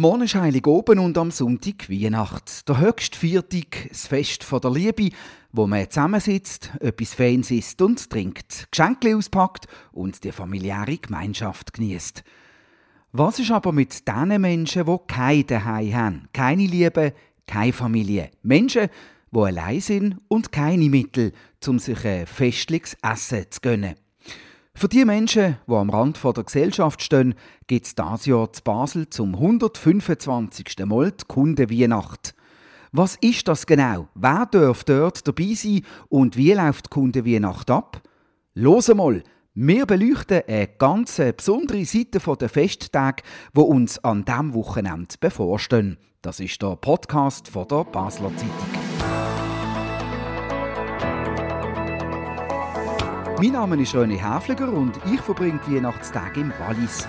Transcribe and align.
Morgen 0.00 0.22
ist 0.22 0.66
oben 0.66 0.98
und 0.98 1.18
am 1.18 1.30
Sonntag 1.30 1.90
Weihnacht. 1.90 2.66
Der 2.66 2.78
höchste 2.78 3.18
Viertag, 3.18 3.86
das 3.90 4.06
Fest 4.06 4.46
der 4.50 4.70
Liebe, 4.70 5.10
wo 5.52 5.66
man 5.66 5.90
zusammensitzt, 5.90 6.70
etwas 6.80 7.12
Fans 7.12 7.50
isst 7.50 7.82
und 7.82 8.08
trinkt, 8.08 8.68
Geschenke 8.70 9.14
auspackt 9.14 9.66
und 9.92 10.24
die 10.24 10.32
familiäre 10.32 10.96
Gemeinschaft 10.96 11.74
genießt. 11.74 12.24
Was 13.12 13.40
ist 13.40 13.50
aber 13.50 13.72
mit 13.72 14.08
den 14.08 14.40
Menschen, 14.40 14.86
die 14.86 14.96
kein 15.06 15.46
Daheim 15.46 15.94
haben, 15.94 16.28
keine 16.32 16.64
Liebe, 16.64 17.12
keine 17.46 17.74
Familie? 17.74 18.30
Menschen, 18.42 18.88
die 19.30 19.38
allein 19.38 19.82
sind 19.82 20.16
und 20.28 20.50
keine 20.50 20.88
Mittel, 20.88 21.32
um 21.66 21.78
sich 21.78 22.06
ein 22.06 22.26
festliches 22.26 22.96
Essen 23.02 23.44
zu 23.50 23.60
gönnen. 23.60 23.96
Für 24.80 24.88
die 24.88 25.04
Menschen, 25.04 25.58
die 25.68 25.74
am 25.74 25.90
Rand 25.90 26.24
der 26.24 26.42
Gesellschaft 26.42 27.02
stehen, 27.02 27.34
gibt 27.66 27.84
es 27.84 27.94
dieses 27.94 28.24
Jahr 28.24 28.50
zu 28.50 28.62
Basel 28.62 29.10
zum 29.10 29.34
125. 29.34 30.74
Mal 30.86 31.12
die 31.12 31.24
Kundenweihnacht. 31.28 32.34
Was 32.90 33.16
ist 33.16 33.46
das 33.46 33.66
genau? 33.66 34.08
Wer 34.14 34.46
darf 34.46 34.84
dort 34.84 35.28
dabei 35.28 35.52
sein 35.52 35.82
und 36.08 36.38
wie 36.38 36.54
läuft 36.54 36.86
die 36.86 36.94
Kundenweihnacht 36.94 37.70
ab? 37.70 38.00
Los 38.54 38.88
mal! 38.88 39.22
Wir 39.52 39.84
beleuchten 39.84 40.44
eine 40.48 40.68
ganz 40.68 41.20
besondere 41.36 41.84
Seite 41.84 42.18
der 42.18 42.48
Festtage, 42.48 43.22
wo 43.52 43.64
uns 43.64 44.02
an 44.02 44.24
diesem 44.24 44.54
Wochenende 44.54 45.14
bevorstehen. 45.20 45.98
Das 46.22 46.40
ist 46.40 46.62
der 46.62 46.76
Podcast 46.76 47.48
von 47.48 47.68
der 47.68 47.84
Basler 47.84 48.34
Zeitung. 48.34 48.79
Mein 53.42 53.52
Name 53.52 53.80
ist 53.80 53.94
René 53.94 54.18
Häfliger 54.18 54.70
und 54.70 55.00
ich 55.10 55.22
verbringe 55.22 55.58
die 55.66 55.76
Weihnachtstage 55.76 56.40
im 56.40 56.52
Wallis. 56.58 57.08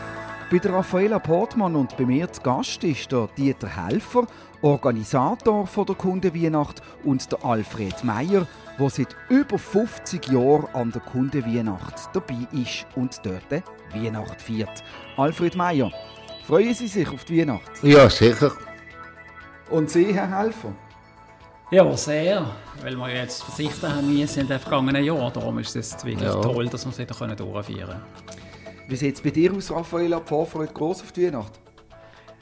Bei 0.49 0.59
der 0.59 0.71
Raffaella 0.75 1.19
Portmann 1.19 1.75
und 1.75 1.97
bei 1.97 2.05
mir 2.05 2.31
zu 2.31 2.41
Gast 2.41 2.81
ist 2.85 3.11
der 3.11 3.27
Dieter 3.37 3.67
Helfer, 3.67 4.25
Organisator 4.61 5.67
von 5.67 5.85
der 5.85 5.95
Kundenweihnacht 5.95 6.81
und 7.03 7.29
der 7.29 7.43
Alfred 7.43 8.01
Meyer, 8.05 8.47
der 8.79 8.89
seit 8.89 9.13
über 9.27 9.59
50 9.59 10.29
Jahren 10.29 10.67
an 10.71 10.93
der 10.93 11.01
Kundenweihnacht 11.01 11.95
dabei 12.13 12.47
ist 12.53 12.87
und 12.95 13.19
dort 13.25 13.63
Weihnacht 13.93 14.41
feiert. 14.41 14.85
Alfred 15.17 15.57
Meyer, 15.57 15.91
freuen 16.47 16.73
Sie 16.73 16.87
sich 16.87 17.09
auf 17.09 17.25
die 17.25 17.41
Weihnacht? 17.41 17.83
Ja, 17.83 18.09
sicher. 18.09 18.53
Und 19.69 19.89
Sie, 19.89 20.13
Herr 20.13 20.39
Helfer? 20.39 20.73
Ja, 21.71 21.95
sehr. 21.95 22.45
Weil 22.83 22.97
wir 22.97 23.15
jetzt 23.15 23.43
verzichtet 23.43 23.89
haben 23.89 24.13
müssen 24.13 24.41
in 24.41 24.47
den 24.47 24.59
vergangenen 24.59 25.05
Jahren. 25.05 25.31
Darum 25.31 25.57
ist 25.59 25.73
es 25.73 26.03
wirklich 26.03 26.27
ja. 26.27 26.41
toll, 26.41 26.67
dass 26.67 26.83
wir 26.85 26.91
es 26.91 26.99
wieder 26.99 27.35
durchführen 27.35 27.87
können. 27.87 28.01
Wie 28.89 28.95
sieht 28.97 29.15
es 29.15 29.21
bei 29.21 29.29
dir 29.29 29.53
aus, 29.53 29.71
Raffaella? 29.71 30.19
Die 30.19 30.27
Vorfreude 30.27 30.73
groß 30.73 31.03
auf 31.03 31.13
die 31.13 31.27
Weihnacht? 31.27 31.61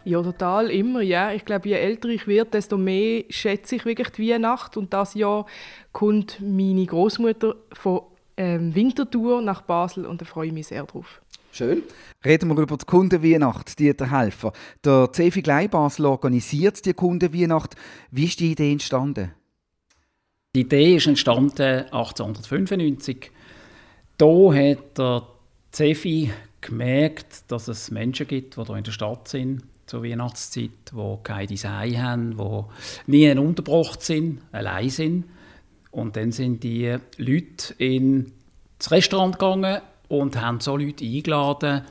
Ja, 0.03 0.23
total, 0.23 0.71
immer, 0.71 1.01
ja. 1.01 1.31
Ich 1.31 1.45
glaube, 1.45 1.69
je 1.69 1.75
älter 1.75 2.09
ich 2.09 2.25
werde, 2.25 2.49
desto 2.49 2.75
mehr 2.75 3.23
schätze 3.29 3.75
ich 3.75 3.85
wirklich 3.85 4.09
die 4.09 4.31
Weihnacht. 4.31 4.77
Und 4.77 4.93
das 4.93 5.13
Jahr 5.13 5.45
kommt 5.91 6.41
meine 6.41 6.87
Großmutter 6.87 7.53
von 7.73 8.01
ähm, 8.35 8.73
Winterthur 8.73 9.43
nach 9.43 9.61
Basel 9.61 10.07
und 10.07 10.21
da 10.21 10.25
freue 10.25 10.47
ich 10.47 10.53
mich 10.53 10.67
sehr 10.67 10.85
drauf. 10.85 11.21
Schön. 11.51 11.83
Reden 12.23 12.49
wir 12.49 12.57
über 12.57 12.77
die 12.77 12.85
Kundenweihnacht, 12.85 13.79
Dieter 13.79 14.11
Helfer. 14.11 14.53
Der 14.83 15.09
CFI 15.11 15.41
Gleibasel 15.41 16.05
organisiert 16.05 16.85
die 16.85 16.93
Kundenweihnacht. 16.93 17.75
Wie 18.11 18.25
ist 18.25 18.39
die 18.39 18.51
Idee 18.51 18.73
entstanden? 18.73 19.31
Die 20.55 20.61
Idee 20.61 20.95
ist 20.95 21.07
entstanden 21.07 21.85
1895. 21.91 23.31
Da 24.17 24.53
hat 24.53 24.97
der 24.97 25.27
CFI 25.71 26.31
gemerkt, 26.61 27.51
dass 27.51 27.67
es 27.67 27.89
Menschen 27.91 28.27
gibt, 28.27 28.57
die 28.57 28.63
hier 28.65 28.75
in 28.75 28.83
der 28.83 28.91
Stadt 28.91 29.27
sind, 29.27 29.63
zur 29.85 30.03
Weihnachtszeit, 30.03 30.71
die 30.91 31.17
kein 31.23 31.47
Design 31.47 32.01
haben, 32.01 32.37
die 32.37 33.11
nie 33.11 33.37
untergebracht 33.37 34.01
sind, 34.01 34.41
allein 34.51 34.89
sind. 34.89 35.25
Und 35.91 36.15
dann 36.15 36.31
sind 36.31 36.63
die 36.63 36.97
Leute 37.17 37.73
ins 37.77 38.91
Restaurant 38.91 39.39
gegangen 39.39 39.81
und 40.09 40.39
haben 40.39 40.59
so 40.59 40.75
Leute 40.75 41.05
eingeladen 41.05 41.83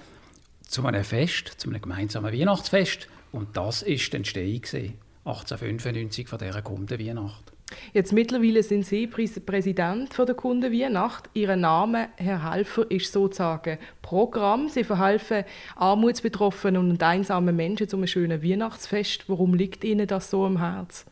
zu 0.62 0.84
einem 0.84 1.04
Fest, 1.04 1.54
zu 1.56 1.70
einem 1.70 1.80
gemeinsamen 1.80 2.32
Weihnachtsfest. 2.32 3.08
Und 3.32 3.56
das 3.56 3.82
war 3.82 3.88
die 3.88 4.16
Entstehung 4.16 4.62
1895 5.24 6.28
von 6.28 6.38
dieser 6.38 6.62
Kundenweihnacht. 6.62 7.52
Jetzt 7.92 8.12
mittlerweile 8.12 8.62
sind 8.62 8.86
Sie 8.86 9.06
Präsident 9.06 10.16
der 10.16 10.34
Kundenweihnacht. 10.34 11.28
Ihr 11.34 11.54
Name, 11.54 12.08
Herr 12.16 12.50
Helfer, 12.50 12.90
ist 12.90 13.12
sozusagen 13.12 13.78
Programm. 14.00 14.68
Sie 14.68 14.84
verhelfen 14.84 15.44
armutsbetroffenen 15.76 16.90
und 16.90 17.02
einsamen 17.02 17.54
Menschen 17.54 17.88
zu 17.88 17.96
einem 17.96 18.06
schönen 18.06 18.42
Weihnachtsfest. 18.42 19.28
Warum 19.28 19.54
liegt 19.54 19.84
Ihnen 19.84 20.06
das 20.06 20.30
so 20.30 20.46
am 20.46 20.58
Herzen? 20.58 21.10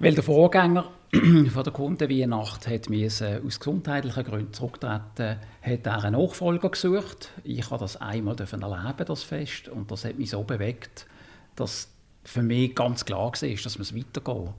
Weil 0.00 0.14
der 0.14 0.22
Vorgänger 0.22 0.90
von 1.52 1.64
der 1.64 1.72
Kundenweihnacht 1.72 2.66
hat 2.66 2.90
müssen 2.90 3.46
aus 3.46 3.58
gesundheitlichen 3.58 4.24
Gründen 4.24 4.52
zurücktreten, 4.52 5.38
hat 5.62 5.86
er 5.86 6.04
einen 6.04 6.20
Nachfolger 6.20 6.68
gesucht. 6.68 7.30
Ich 7.44 7.70
habe 7.70 7.80
das 7.80 7.96
einmal 7.96 8.36
erleben, 8.38 9.04
das 9.06 9.22
Fest, 9.22 9.68
und 9.68 9.90
das 9.90 10.04
hat 10.04 10.18
mich 10.18 10.30
so 10.30 10.42
bewegt, 10.42 11.06
dass 11.56 11.88
für 12.24 12.42
mich 12.42 12.74
ganz 12.74 13.06
klar 13.06 13.20
war, 13.20 13.30
dass 13.32 13.78
es 13.78 13.96
weitergeht 13.96 14.52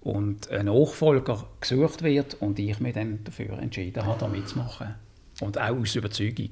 und 0.00 0.50
ein 0.50 0.66
Nachfolger 0.66 1.46
gesucht 1.60 2.02
wird 2.02 2.34
und 2.40 2.58
ich 2.58 2.80
mich 2.80 2.94
dann 2.94 3.22
dafür 3.22 3.58
entschieden 3.60 4.04
habe, 4.04 4.18
da 4.18 4.26
mitzumachen. 4.26 4.96
Und 5.40 5.58
auch 5.58 5.76
aus 5.76 5.94
Überzeugung. 5.94 6.50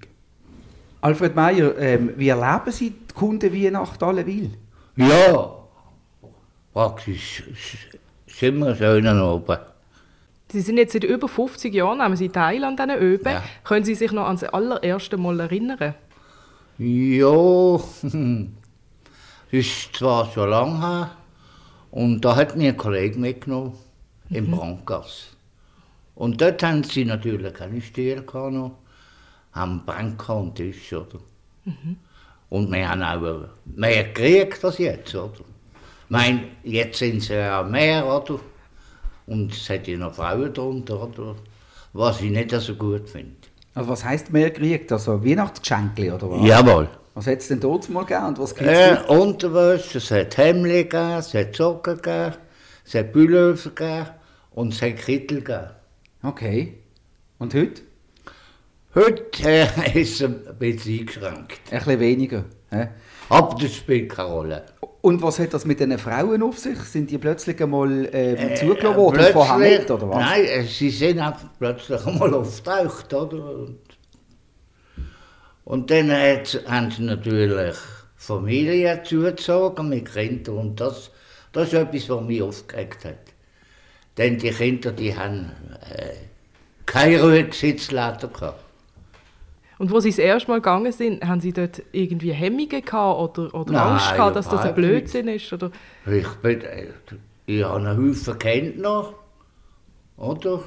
Alfred 1.01 1.35
Meyer, 1.35 1.77
ähm, 1.79 2.13
wie 2.17 2.29
erleben 2.29 2.71
Sie 2.71 2.91
die 2.91 3.15
Kundenweihnacht 3.15 4.01
alleweil? 4.03 4.51
Ja, 4.97 5.57
praktisch 6.73 7.43
wir 8.61 8.77
schön 8.77 9.21
oben. 9.21 9.59
Sie 10.53 10.61
sind 10.61 10.79
jetzt 10.79 10.93
seit 10.93 11.05
über 11.05 11.29
50 11.29 11.73
Jahren 11.73 11.99
nehmen 11.99 12.17
Sie 12.17 12.29
teil 12.29 12.65
an 12.65 12.77
diesen 12.77 12.91
Öben. 12.97 13.33
Ja. 13.33 13.45
Können 13.63 13.85
Sie 13.85 13.95
sich 13.95 14.11
noch 14.13 14.27
an 14.27 14.37
das 14.37 14.49
allererste 14.49 15.17
Mal 15.17 15.41
erinnern? 15.41 15.95
Ja, 16.79 17.73
das 17.77 18.15
ist 19.51 19.97
zwar 19.97 20.31
schon 20.33 20.51
lange 20.51 20.81
her, 20.81 21.11
und 21.91 22.21
da 22.25 22.37
hat 22.37 22.57
mir 22.57 22.71
ein 22.71 22.77
Kollege 22.77 23.19
mitgenommen, 23.19 23.75
mhm. 24.29 24.37
im 24.37 24.51
Brankgas. 24.51 25.37
Und 26.15 26.41
dort 26.41 26.63
haben 26.63 26.85
sie 26.85 27.05
natürlich 27.05 27.53
keine 27.55 27.81
Stühle 27.81 28.23
gehabt, 28.23 28.73
haben 29.53 29.87
Bänke 29.87 30.33
und 30.33 30.55
Tisch, 30.55 30.93
oder? 30.93 31.19
Mhm. 31.65 31.97
Und 32.49 32.73
wir 32.73 32.89
haben 32.89 33.03
auch 33.03 33.49
mehr 33.65 34.05
gekriegt 34.05 34.65
als 34.65 34.79
jetzt, 34.79 35.15
oder? 35.15 35.45
Ich 36.11 36.17
meine, 36.17 36.41
jetzt 36.65 36.99
sind 36.99 37.23
sie 37.23 37.35
ja 37.35 37.63
mehr, 37.63 38.05
oder? 38.05 38.41
Und 39.29 39.53
es 39.53 39.71
hat 39.71 39.87
ja 39.87 39.97
noch 39.97 40.13
Frauen 40.13 40.53
drunter, 40.53 41.01
oder? 41.01 41.37
Was 41.93 42.21
ich 42.21 42.33
nicht 42.33 42.51
so 42.51 42.75
gut 42.75 43.09
finde. 43.09 43.37
Also 43.77 43.91
was 43.91 44.05
heisst 44.05 44.33
mehr 44.33 44.51
gekriegt? 44.51 44.91
Also 44.91 45.25
Weihnachtsgeschenke, 45.25 46.13
oder 46.13 46.29
was? 46.29 46.45
Jawohl. 46.45 46.89
Was 47.15 47.29
hat 47.29 47.39
es 47.39 47.47
denn 47.47 47.61
dort 47.61 47.89
mal 47.91 48.05
gegeben 48.05 48.27
und 48.27 48.41
was 48.41 48.57
gibt 48.57 48.69
es 48.69 48.77
äh, 48.77 49.07
Unterwäsche, 49.07 49.99
es 49.99 50.11
hat 50.11 50.37
Hemden 50.37 50.65
gegeben, 50.65 51.13
es 51.13 51.33
hat 51.33 51.55
Socken 51.55 51.95
gegeben, 51.99 52.35
es 52.85 52.95
hat 52.97 53.13
Pullover 53.13 53.71
gegeben 53.71 54.07
und 54.51 54.73
es 54.73 54.83
hat 54.83 54.97
Kittel 54.97 55.43
gegeben. 55.43 55.71
Okay. 56.25 56.75
Und 57.39 57.55
heute? 57.55 57.83
Heute 58.97 59.49
äh, 59.49 59.67
ist 60.01 60.21
es 60.21 60.23
ein 60.25 60.41
bisschen 60.59 60.99
eingeschränkt. 60.99 61.61
Ein 61.71 61.79
bisschen 61.79 62.01
weniger. 62.01 62.45
He? 62.71 62.87
Aber 63.29 63.57
das 63.61 63.77
spielt 63.77 64.11
keine 64.11 64.29
Rolle. 64.29 64.67
Und 65.03 65.23
was 65.23 65.39
hat 65.39 65.55
das 65.55 65.65
mit 65.65 65.81
den 65.81 65.99
Frauen 65.99 66.43
auf 66.43 66.59
sich? 66.59 66.79
Sind 66.79 67.11
die 67.11 67.17
plötzlich 67.17 67.61
einmal 67.63 68.05
äh, 68.07 68.35
äh, 68.35 68.55
zugelassen 68.55 68.97
worden 68.97 69.25
und 69.25 69.33
vorher 69.33 69.57
nicht, 69.57 69.91
oder 69.91 70.09
was? 70.11 70.19
Nein, 70.19 70.45
äh, 70.45 70.65
sie 70.65 70.91
sind 70.91 71.19
einfach 71.19 71.49
plötzlich 71.59 72.07
einmal 72.07 72.35
auftaucht, 72.35 73.15
oder? 73.15 73.69
Und 75.65 75.91
dann 75.91 76.11
hat, 76.11 76.63
haben 76.67 76.91
sie 76.91 77.03
natürlich 77.03 77.77
Familie 78.17 79.03
zugezogen 79.03 79.89
mit 79.89 80.13
Kindern 80.13 80.59
und 80.59 80.81
das, 80.81 81.11
das 81.53 81.69
ist 81.69 81.75
etwas, 81.75 82.09
was 82.11 82.23
mich 82.23 82.43
aufgeregt 82.43 83.05
hat. 83.07 83.35
Denn 84.19 84.37
die 84.37 84.51
Kinder, 84.51 84.93
die 84.93 85.17
haben 85.17 85.53
äh, 85.89 86.15
keine 86.85 87.23
Ruhesitzladen 87.23 88.31
gehabt. 88.33 88.65
Und 89.81 89.91
wo 89.91 89.99
sie 89.99 90.11
das 90.11 90.19
erste 90.19 90.51
Mal 90.51 90.59
gegangen 90.59 90.93
sind, 90.93 91.27
haben 91.27 91.41
sie 91.41 91.55
dort 91.55 91.83
irgendwie 91.93 92.33
Hemmungen 92.33 92.69
gehabt 92.69 93.39
oder, 93.39 93.55
oder 93.55 93.73
Nein, 93.73 93.93
Angst 93.93 94.13
gehabt, 94.13 94.37
dass 94.37 94.47
das 94.47 94.61
ein 94.61 94.75
Blödsinn 94.75 95.27
ist? 95.27 95.51
Oder? 95.55 95.71
Ich, 96.05 96.29
bin, 96.43 96.61
äh, 96.61 96.89
ich 97.47 97.65
habe 97.65 97.89
einen 97.89 98.11
Haufen 98.13 98.39
Kinder, 98.39 99.15
oder? 100.19 100.65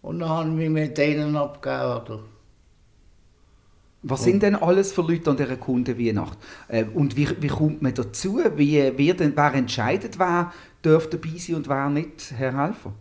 Und 0.00 0.20
dann 0.20 0.28
haben 0.30 0.58
wir 0.58 0.70
mit 0.70 0.96
denen 0.96 1.36
abgegeben. 1.36 2.20
Was 4.02 4.24
sind 4.24 4.42
denn 4.42 4.56
alles 4.56 4.94
für 4.94 5.02
Leute 5.02 5.28
an 5.28 5.36
dieser 5.36 5.58
Kundenweihnacht? 5.58 6.38
Äh, 6.68 6.84
und 6.84 7.14
wie, 7.14 7.28
wie 7.42 7.48
kommt 7.48 7.82
man 7.82 7.92
dazu? 7.92 8.40
Wie, 8.56 8.90
wer, 8.96 9.12
denn, 9.12 9.36
wer 9.36 9.52
entscheidet, 9.52 10.18
wer 10.18 10.50
darf 10.80 11.10
dabei 11.10 11.36
sein 11.36 11.56
und 11.56 11.68
wer 11.68 11.90
nicht, 11.90 12.32
Herr 12.34 12.56
Helfer? 12.56 12.94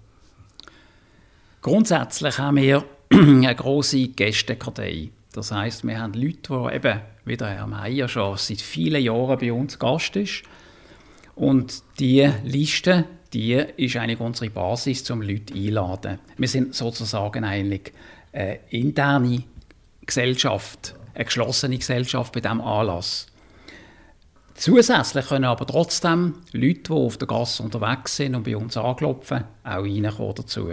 Grundsätzlich 1.62 2.38
haben 2.40 2.58
wir 2.58 2.84
eine 3.12 3.56
große 3.56 4.10
Gästekartei. 4.10 5.10
Das 5.34 5.52
heißt, 5.52 5.86
wir 5.86 6.00
haben 6.00 6.14
Leute, 6.14 6.40
die 6.42 6.76
eben, 6.76 7.02
wie 7.26 7.38
der 7.38 7.50
Herr 7.50 7.68
Meier 7.68 8.08
schon 8.08 8.38
seit 8.38 8.62
vielen 8.62 9.04
Jahren 9.04 9.38
bei 9.38 9.54
uns 9.54 9.78
Gast 9.78 10.16
ist. 10.16 10.44
Und 11.36 11.84
diese 12.00 12.34
Liste, 12.44 13.06
die 13.34 13.54
ist 13.54 13.96
eigentlich 13.96 14.20
unsere 14.20 14.50
Basis, 14.50 15.10
um 15.12 15.22
Leute 15.22 15.54
einzuladen. 15.54 16.20
Wir 16.38 16.48
sind 16.48 16.74
sozusagen 16.74 17.44
eigentlich 17.44 17.94
eine 18.34 18.60
interne 18.70 19.44
Gesellschaft, 20.06 20.96
eine 21.14 21.26
geschlossene 21.26 21.78
Gesellschaft 21.78 22.34
bei 22.34 22.40
diesem 22.40 22.62
Anlass. 22.62 23.28
Zusätzlich 24.56 25.28
können 25.28 25.46
aber 25.46 25.68
trotzdem 25.68 26.34
Leute, 26.52 26.82
die 26.82 26.92
auf 26.92 27.18
der 27.18 27.28
Gasse 27.28 27.62
unterwegs 27.62 28.16
sind 28.16 28.34
und 28.34 28.44
bei 28.44 28.58
uns 28.58 28.76
anklopfen, 28.76 29.44
auch 29.64 29.84
reinkommen 29.84 30.34
dazu. 30.36 30.72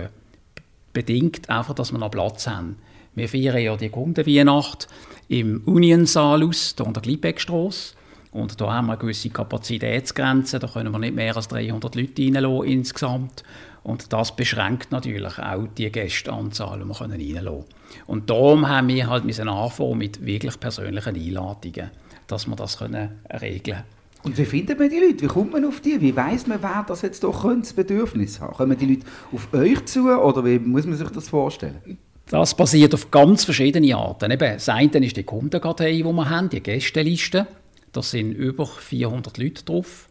Bedingt 0.94 1.50
einfach, 1.50 1.74
dass 1.74 1.92
wir 1.92 1.98
noch 1.98 2.10
Platz 2.10 2.46
haben. 2.46 2.76
Wir 3.14 3.28
feiern 3.28 3.58
ja 3.58 3.76
die 3.76 3.90
Kundenweihnacht 3.90 4.88
im 5.28 5.62
Union-Saal 5.66 6.42
aus, 6.42 6.74
hier 6.76 6.86
an 6.86 6.94
der 6.94 7.02
Glibeckstrasse. 7.02 7.94
Und 8.32 8.60
da 8.60 8.72
haben 8.72 8.86
wir 8.86 8.92
eine 8.92 9.00
gewisse 9.00 9.30
Kapazitätsgrenze, 9.30 10.58
da 10.58 10.66
können 10.66 10.90
wir 10.90 10.98
nicht 10.98 11.14
mehr 11.14 11.36
als 11.36 11.46
300 11.48 11.94
Leute 11.94 12.22
reinlassen 12.22 12.64
insgesamt. 12.64 13.44
Und 13.84 14.12
das 14.12 14.34
beschränkt 14.34 14.90
natürlich 14.90 15.38
auch 15.38 15.68
die 15.76 15.92
Gästeanzahl, 15.92 16.80
die 16.80 16.84
wir 16.86 17.00
reinlassen 17.00 17.44
können. 17.44 17.64
Und 18.06 18.30
darum 18.30 18.68
haben 18.68 18.88
wir 18.88 19.08
halt 19.08 19.24
anfangen 19.40 19.98
mit 19.98 20.24
wirklich 20.24 20.58
persönlichen 20.58 21.14
Einladungen, 21.14 21.90
dass 22.26 22.46
wir 22.48 22.56
das 22.56 22.78
können 22.78 23.20
regeln 23.30 23.76
können. 23.76 23.84
Und 24.24 24.38
wie 24.38 24.46
findet 24.46 24.78
man 24.78 24.88
die 24.88 24.98
Leute? 24.98 25.20
Wie 25.20 25.26
kommt 25.26 25.52
man 25.52 25.66
auf 25.66 25.80
die? 25.80 26.00
Wie 26.00 26.16
weiß 26.16 26.46
man, 26.46 26.62
wer 26.62 26.84
das 26.88 27.02
jetzt 27.02 27.22
doch 27.22 27.44
das 27.44 27.74
Bedürfnis 27.74 28.40
hat? 28.40 28.54
Kommen 28.54 28.76
die 28.76 28.86
Leute 28.86 29.06
auf 29.32 29.52
euch 29.52 29.84
zu 29.84 30.08
oder 30.08 30.44
wie 30.44 30.58
muss 30.58 30.86
man 30.86 30.96
sich 30.96 31.10
das 31.10 31.28
vorstellen? 31.28 31.98
Das 32.30 32.56
basiert 32.56 32.94
auf 32.94 33.10
ganz 33.10 33.44
verschiedenen 33.44 33.92
Arten. 33.92 34.30
Eben, 34.30 34.54
das 34.54 34.70
eine 34.70 35.04
ist 35.04 35.18
die 35.18 35.24
Kundenkartei, 35.24 35.92
die 35.92 36.04
wir 36.04 36.30
haben, 36.30 36.48
die 36.48 36.62
Gästeliste. 36.62 37.46
Da 37.92 38.02
sind 38.02 38.32
über 38.32 38.64
400 38.64 39.36
Leute 39.36 39.62
drauf. 39.62 40.08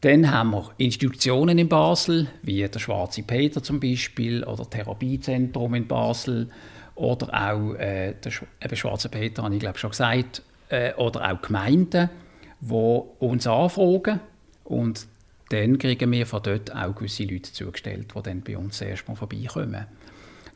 Dann 0.00 0.32
haben 0.32 0.50
wir 0.50 0.72
Institutionen 0.78 1.58
in 1.58 1.68
Basel, 1.68 2.26
wie 2.42 2.66
der 2.66 2.78
Schwarze 2.80 3.22
Peter 3.22 3.62
zum 3.62 3.78
Beispiel 3.78 4.42
oder 4.42 4.68
Therapiezentrum 4.68 5.74
in 5.74 5.86
Basel 5.86 6.50
oder 6.96 7.28
auch 7.32 7.74
äh, 7.74 8.14
der 8.14 8.32
eben 8.60 8.76
Schwarze 8.76 9.08
Peter, 9.08 9.44
habe 9.44 9.54
ich 9.54 9.60
glaube 9.60 9.78
schon 9.78 9.90
gesagt, 9.90 10.42
äh, 10.70 10.92
oder 10.94 11.30
auch 11.30 11.40
Gemeinden, 11.40 12.10
die 12.62 13.02
uns 13.18 13.46
anfragen 13.46 14.20
und 14.64 15.06
dann 15.50 15.78
kriegen 15.78 16.10
wir 16.10 16.26
von 16.26 16.42
dort 16.42 16.74
auch 16.74 16.94
gewisse 16.94 17.24
Leute 17.24 17.52
zugestellt, 17.52 18.14
die 18.16 18.22
dann 18.22 18.40
bei 18.40 18.56
uns 18.56 18.80
erstmal 18.80 19.16
vorbeikommen. 19.16 19.86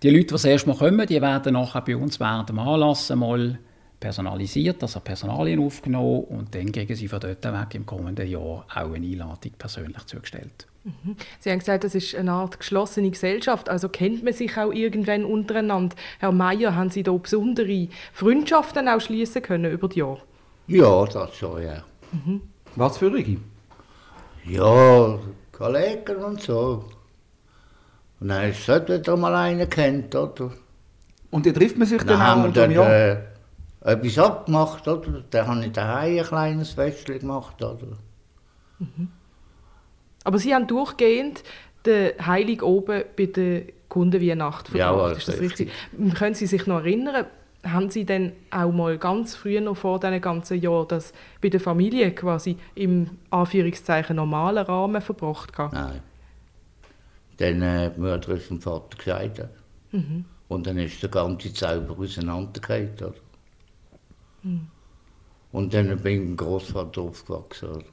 Die 0.02 0.10
Leute, 0.10 0.26
die 0.26 0.32
das 0.32 0.44
erste 0.44 0.68
Mal 0.68 0.78
kommen, 0.78 1.06
die 1.06 1.20
werden 1.20 1.54
nachher 1.54 1.82
bei 1.82 1.96
uns 1.96 2.20
während 2.20 2.48
dem 2.48 2.58
Anlass 2.58 3.10
mal 3.10 3.58
personalisiert, 3.98 4.82
also 4.82 5.00
Personalien 5.00 5.60
aufgenommen 5.60 6.24
und 6.24 6.54
dann 6.54 6.70
kriegen 6.70 6.94
sie 6.94 7.08
von 7.08 7.20
dort 7.20 7.44
weg 7.44 7.74
im 7.74 7.86
kommenden 7.86 8.28
Jahr 8.28 8.42
auch 8.42 8.64
eine 8.74 9.06
Einladung 9.06 9.52
persönlich 9.58 10.04
zugestellt. 10.06 10.66
Mhm. 10.84 11.16
Sie 11.40 11.50
haben 11.50 11.58
gesagt, 11.58 11.84
das 11.84 11.94
ist 11.94 12.14
eine 12.14 12.32
Art 12.32 12.58
geschlossene 12.58 13.10
Gesellschaft, 13.10 13.68
also 13.68 13.88
kennt 13.88 14.22
man 14.22 14.32
sich 14.32 14.56
auch 14.56 14.72
irgendwann 14.72 15.24
untereinander. 15.24 15.96
Herr 16.20 16.32
Meier, 16.32 16.76
haben 16.76 16.90
Sie 16.90 17.02
da 17.02 17.12
besondere 17.12 17.88
Freundschaften 18.12 18.88
auch 18.88 19.00
schließen 19.00 19.42
können 19.42 19.72
über 19.72 19.88
die 19.88 20.00
Jahre? 20.00 20.20
Ja, 20.68 21.04
das 21.06 21.34
schon, 21.34 21.62
ja. 21.62 21.84
Mhm. 22.12 22.42
Was 22.76 22.98
für 22.98 23.12
welche? 23.12 23.38
Ja, 24.44 25.18
Kollegen 25.52 26.16
und 26.16 26.40
so. 26.40 26.84
Und 28.20 28.28
dann 28.28 28.50
ist 28.50 28.68
es 28.68 28.88
wieder 28.88 29.16
mal 29.16 29.34
einen 29.34 29.68
kennt, 29.68 30.14
oder? 30.14 30.50
Und 31.30 31.46
dann 31.46 31.54
trifft 31.54 31.76
man 31.76 31.86
sich 31.86 31.98
dann, 31.98 32.08
dann 32.08 32.20
auch 32.20 32.24
haben 32.24 32.54
wir 32.54 32.70
Jahr? 32.70 32.90
äh, 32.90 33.18
etwas 33.82 34.18
abgemacht, 34.18 34.86
oder? 34.88 35.24
Dann 35.30 35.46
habe 35.46 35.64
ich 35.66 35.72
daheim 35.72 36.18
ein 36.18 36.24
kleines 36.24 36.70
Festchen 36.70 37.18
gemacht, 37.18 37.62
oder? 37.62 37.98
Aber 40.24 40.38
Sie 40.38 40.54
haben 40.54 40.66
durchgehend 40.66 41.42
den 41.84 42.26
Heilig 42.26 42.62
oben 42.62 43.04
bei 43.16 43.26
der 43.26 43.62
Kundenweihnacht 43.88 44.68
verbracht. 44.68 44.96
Jawohl, 44.96 45.12
ist 45.12 45.28
das 45.28 45.40
richtig. 45.40 45.70
richtig? 45.92 46.14
Können 46.18 46.34
Sie 46.34 46.46
sich 46.46 46.66
noch 46.66 46.80
erinnern, 46.80 47.26
haben 47.72 47.90
Sie 47.90 48.04
denn 48.04 48.32
auch 48.50 48.72
mal 48.72 48.98
ganz 48.98 49.34
früh 49.34 49.60
noch 49.60 49.76
vor 49.76 50.00
diesen 50.00 50.20
ganzen 50.20 50.60
Jahren 50.60 50.88
das 50.88 51.12
bei 51.40 51.48
der 51.48 51.60
Familie 51.60 52.12
quasi 52.12 52.56
im 52.74 53.18
Anführungszeichen 53.30 54.16
normalen 54.16 54.64
Rahmen 54.64 55.02
verbracht? 55.02 55.52
gehabt? 55.52 55.74
Nein. 55.74 56.00
Dann 57.38 57.62
äh, 57.62 57.90
die 57.90 58.00
Mutter 58.00 58.36
dem 58.36 58.60
Vater 58.60 58.96
gesagt. 58.96 59.50
Und 60.48 60.66
dann 60.66 60.78
ist 60.78 61.02
der 61.02 61.10
ganze 61.10 61.52
Zauber 61.52 61.98
auseinandergefallen, 61.98 62.94
oder? 62.94 63.14
Und 65.52 65.74
dann 65.74 65.98
bin 65.98 66.12
ich 66.12 66.28
im 66.28 66.36
Großvater 66.36 67.00
aufgewachsen, 67.02 67.68
oder? 67.70 67.84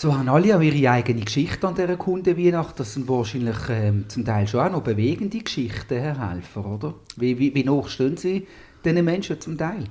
So 0.00 0.16
haben 0.16 0.28
alle 0.28 0.64
ihre 0.64 0.90
eigene 0.92 1.22
Geschichte 1.22 1.66
an 1.66 1.74
dieser 1.74 1.96
Kundenweihnacht. 1.96 2.78
Das 2.78 2.94
sind 2.94 3.08
wahrscheinlich 3.08 3.56
ähm, 3.68 4.08
zum 4.08 4.24
Teil 4.24 4.46
schon 4.46 4.60
auch 4.60 4.70
noch 4.70 4.84
bewegende 4.84 5.40
Geschichten, 5.40 5.98
Herr 5.98 6.30
Helfer, 6.30 6.64
oder? 6.64 6.94
Wie, 7.16 7.36
wie, 7.36 7.52
wie 7.52 7.68
hoch 7.68 7.88
stehen 7.88 8.16
Sie 8.16 8.46
diesen 8.84 9.04
Menschen 9.04 9.40
zum 9.40 9.58
Teil? 9.58 9.82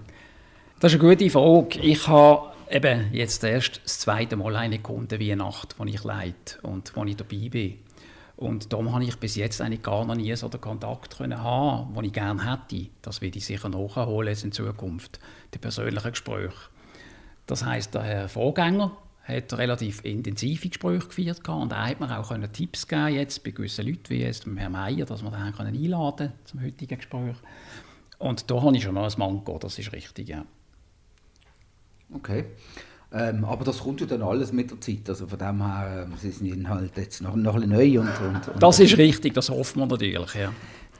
Das 0.79 0.93
ist 0.93 1.01
eine 1.01 1.09
gute 1.09 1.29
Frage. 1.29 1.81
Ich 1.81 2.07
habe 2.07 2.53
eben 2.71 3.11
jetzt 3.11 3.43
erst 3.43 3.81
das 3.83 3.99
zweite 3.99 4.37
Mal 4.37 4.55
eine 4.55 4.79
Kundenweihnacht, 4.79 5.75
die 5.77 5.89
ich 5.89 6.05
leite 6.05 6.57
und 6.61 6.95
wo 6.95 7.03
ich 7.03 7.17
dabei 7.17 7.49
bin. 7.49 7.79
Und 8.37 8.71
darum 8.71 8.93
habe 8.93 9.03
ich 9.03 9.17
bis 9.17 9.35
jetzt 9.35 9.59
eigentlich 9.59 9.83
gar 9.83 10.05
noch 10.05 10.15
nie 10.15 10.33
so 10.37 10.47
den 10.47 10.61
Kontakt 10.61 11.17
können 11.17 11.43
haben, 11.43 11.93
den 11.93 12.05
ich 12.05 12.13
gerne 12.13 12.49
hätte. 12.49 12.87
Das 13.01 13.19
werde 13.19 13.39
ich 13.39 13.45
sicher 13.45 13.67
nachholen 13.67 14.37
in 14.41 14.53
Zukunft, 14.53 15.19
die 15.53 15.59
persönlichen 15.59 16.11
Gespräche. 16.11 16.69
Das 17.45 17.65
heißt, 17.65 17.93
der 17.93 18.03
Herr 18.03 18.29
Vorgänger 18.29 18.95
hat 19.27 19.53
relativ 19.53 20.03
intensive 20.05 20.69
Gespräche 20.69 21.07
geführt 21.07 21.43
gehabt 21.43 21.61
und 21.61 21.71
er 21.71 21.87
hat 21.87 21.99
mir 21.99 22.17
auch 22.17 22.29
können 22.29 22.51
Tipps 22.51 22.87
geben 22.87 23.13
jetzt 23.13 23.43
bei 23.43 23.51
gewissen 23.51 23.85
Leuten, 23.85 24.09
wie 24.09 24.21
jetzt 24.21 24.45
beim 24.45 24.57
Herrn 24.57 24.71
Meier, 24.71 25.05
dass 25.05 25.21
wir 25.21 25.31
den 25.31 25.53
können 25.53 25.75
einladen 25.75 26.31
zum 26.45 26.61
heutigen 26.61 26.97
Gespräch. 26.97 27.35
Und 28.19 28.49
da 28.49 28.61
habe 28.61 28.75
ich 28.75 28.83
schon 28.83 28.95
noch 28.95 29.03
ein 29.03 29.19
Manko, 29.19 29.59
das 29.59 29.77
ist 29.77 29.91
richtig, 29.91 30.29
ja. 30.29 30.45
Okay. 32.13 32.45
Ähm, 33.11 33.45
aber 33.45 33.63
das 33.63 33.79
kommt 33.79 34.01
ja 34.01 34.07
dann 34.07 34.21
alles 34.21 34.51
mit 34.51 34.69
der 34.69 34.81
Zeit. 34.81 35.07
Also 35.07 35.27
von 35.27 35.39
dem 35.39 35.65
her, 35.65 36.05
ähm, 36.05 36.13
sie 36.19 36.31
sind 36.31 36.67
halt 36.67 36.97
jetzt 36.97 37.21
noch, 37.21 37.35
noch 37.35 37.55
ein 37.55 37.69
bisschen 37.69 37.95
neu. 37.95 37.99
Und, 38.01 38.21
und, 38.21 38.47
und 38.49 38.63
Das 38.63 38.79
ist 38.79 38.97
richtig, 38.97 39.33
das 39.33 39.49
hoffen 39.49 39.79
wir 39.79 39.85
natürlich, 39.85 40.33
ja. 40.33 40.53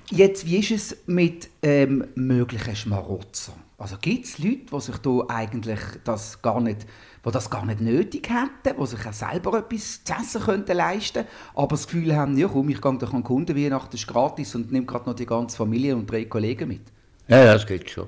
Jetzt, 0.09 0.45
wie 0.45 0.57
ist 0.57 0.71
es 0.71 0.97
mit 1.05 1.49
ähm, 1.61 2.05
möglichen 2.15 2.75
Schmarotzer? 2.75 3.53
Also 3.79 3.97
gibt 4.01 4.25
es 4.25 4.39
Leute, 4.39 4.65
die 4.73 4.81
sich 4.81 4.97
da 4.97 5.19
eigentlich 5.27 5.79
das 6.03 6.41
gar 6.41 6.59
nicht, 6.59 6.87
die 7.23 7.31
das 7.31 7.49
gar 7.49 7.63
nicht 7.63 7.79
nötig 7.79 8.27
hätten, 8.27 8.79
die 8.79 8.85
sich 8.87 9.05
auch 9.05 9.13
selber 9.13 9.59
etwas 9.59 10.03
zu 10.03 10.13
essen 10.13 10.41
könnten 10.41 10.75
leisten, 10.75 11.25
aber 11.53 11.67
das 11.67 11.85
Gefühl 11.85 12.15
haben, 12.15 12.35
ja 12.37 12.47
komm, 12.47 12.69
ich 12.69 12.81
gehe 12.81 12.97
doch 12.97 13.13
an 13.13 13.23
Kundenweihnachten, 13.23 13.95
ist 13.95 14.07
gratis 14.07 14.55
und 14.55 14.71
nehme 14.71 14.87
gerade 14.87 15.07
noch 15.07 15.15
die 15.15 15.27
ganze 15.27 15.57
Familie 15.57 15.95
und 15.95 16.09
drei 16.09 16.25
Kollegen 16.25 16.69
mit. 16.69 16.81
Ja, 17.27 17.53
das 17.53 17.67
geht 17.67 17.87
schon. 17.87 18.07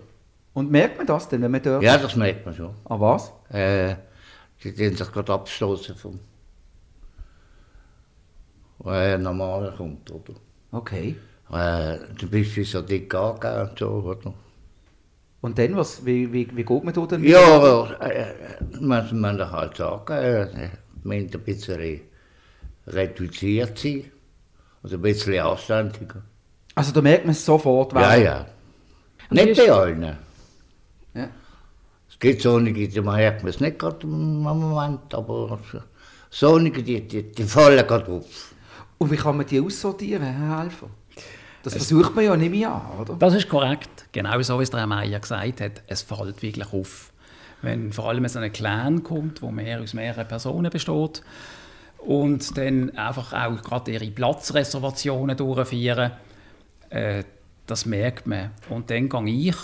Und 0.53 0.71
merkt 0.71 0.97
man 0.97 1.05
das 1.05 1.29
denn, 1.29 1.43
wenn 1.43 1.51
man 1.51 1.61
dort... 1.61 1.83
Ja, 1.83 1.99
das 1.99 2.15
merkt 2.15 2.47
man 2.47 2.55
schon. 2.55 2.73
An 2.85 2.99
was? 2.99 3.31
Äh, 3.49 3.95
die 4.63 4.73
tun 4.73 4.95
sich 4.95 5.11
gerade 5.11 5.33
abstoßen 5.33 5.95
vom 5.95 6.19
äh, 8.85 9.19
normaler 9.19 9.71
kommt, 9.73 10.09
oder? 10.09 10.33
Okay. 10.71 11.15
Äh, 11.51 11.99
du 12.17 12.27
bist 12.27 12.55
wie 12.55 12.63
so 12.63 12.81
dick 12.81 13.13
angegeben 13.13 13.69
und 13.69 13.77
so, 13.79 13.87
oder? 13.87 14.33
Und 15.41 15.57
dann, 15.57 15.75
was, 15.77 16.05
wie, 16.05 16.31
wie, 16.33 16.47
wie 16.55 16.63
geht 16.63 16.83
man 16.83 16.93
da 16.93 17.05
dann? 17.05 17.23
Ja, 17.23 17.45
aber 17.55 18.01
äh, 18.01 18.33
man, 18.79 19.19
man 19.19 19.37
da 19.37 19.49
halt 19.51 19.77
sagen, 19.77 20.13
äh, 20.13 20.69
man 21.03 21.17
ein 21.17 21.29
bisschen 21.29 21.75
re 21.75 22.01
reduziert 22.87 23.77
sein. 23.77 24.05
Also 24.83 24.95
ein 24.97 25.01
bisschen 25.01 25.39
anständiger. 25.39 26.21
Also 26.75 26.91
da 26.91 27.01
merkt 27.01 27.25
man 27.25 27.31
es 27.31 27.45
sofort. 27.45 27.93
Ja, 27.93 28.15
ja. 28.15 28.45
Und 29.29 29.35
Nicht 29.35 29.57
bei 29.57 29.71
allen. 29.71 30.01
ja. 30.03 30.17
Es 32.09 32.17
gibt 32.19 32.41
so 32.41 32.55
einige, 32.55 32.87
die 32.87 33.01
merkt 33.01 33.43
man 33.43 33.49
es 33.49 33.61
nicht 33.61 33.79
gerade 33.79 33.99
im 34.03 34.41
Moment, 34.41 35.13
aber 35.13 35.57
so 36.29 36.55
einige, 36.55 36.83
die, 36.83 37.07
die, 37.07 37.31
die 37.31 37.43
fallen 37.43 37.85
gerade 37.87 38.11
auf. 38.11 38.53
Und 38.97 39.11
wie 39.11 39.15
kann 39.15 39.37
man 39.37 39.45
die 39.45 39.61
aussortieren, 39.61 40.23
Herr 40.23 40.59
Helfer? 40.63 40.89
Das 41.63 41.73
versucht 41.73 42.15
man 42.15 42.23
ja 42.23 42.37
nicht 42.37 42.51
mehr 42.51 42.71
an, 42.71 42.99
oder? 42.99 43.15
Das 43.15 43.33
ist 43.33 43.49
korrekt. 43.49 44.05
Genau 44.11 44.41
so, 44.41 44.59
wie 44.59 44.63
es 44.63 44.69
der 44.69 44.79
Herr 44.79 44.87
Meier 44.87 45.19
gesagt 45.19 45.61
hat. 45.61 45.83
Es 45.87 46.01
fällt 46.01 46.41
wirklich 46.41 46.73
auf. 46.73 47.11
Wenn 47.61 47.91
vor 47.91 48.09
allem 48.09 48.25
so 48.27 48.39
ein 48.39 48.51
Clan 48.53 49.03
kommt, 49.03 49.41
wo 49.41 49.51
mehr 49.51 49.81
aus 49.81 49.93
mehreren 49.93 50.27
Personen 50.27 50.69
besteht 50.71 51.21
und 51.97 52.57
dann 52.57 52.95
einfach 52.95 53.33
auch 53.33 53.61
gerade 53.61 53.91
ihre 53.91 54.09
Platzreservationen 54.09 55.35
durchführen, 55.35 56.11
äh, 56.89 57.23
das 57.67 57.85
merkt 57.85 58.25
man. 58.25 58.51
Und 58.69 58.89
dann 58.89 59.09
gehe 59.09 59.49
ich 59.49 59.57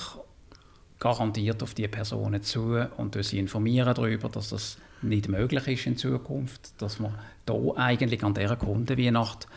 garantiert 0.99 1.63
auf 1.63 1.73
die 1.73 1.87
Personen 1.87 2.41
zu 2.43 2.87
und 2.97 3.21
sie 3.23 3.39
informieren 3.39 3.93
darüber, 3.93 4.29
dass 4.29 4.49
das 4.49 4.77
nicht 5.01 5.29
möglich 5.29 5.67
ist 5.67 5.85
in 5.85 5.97
Zukunft, 5.97 6.81
dass 6.81 6.99
man 6.99 7.13
da 7.45 7.55
eigentlich 7.75 8.23
an 8.23 8.33
dieser 8.33 8.55
Kundenweihnacht 8.55 9.47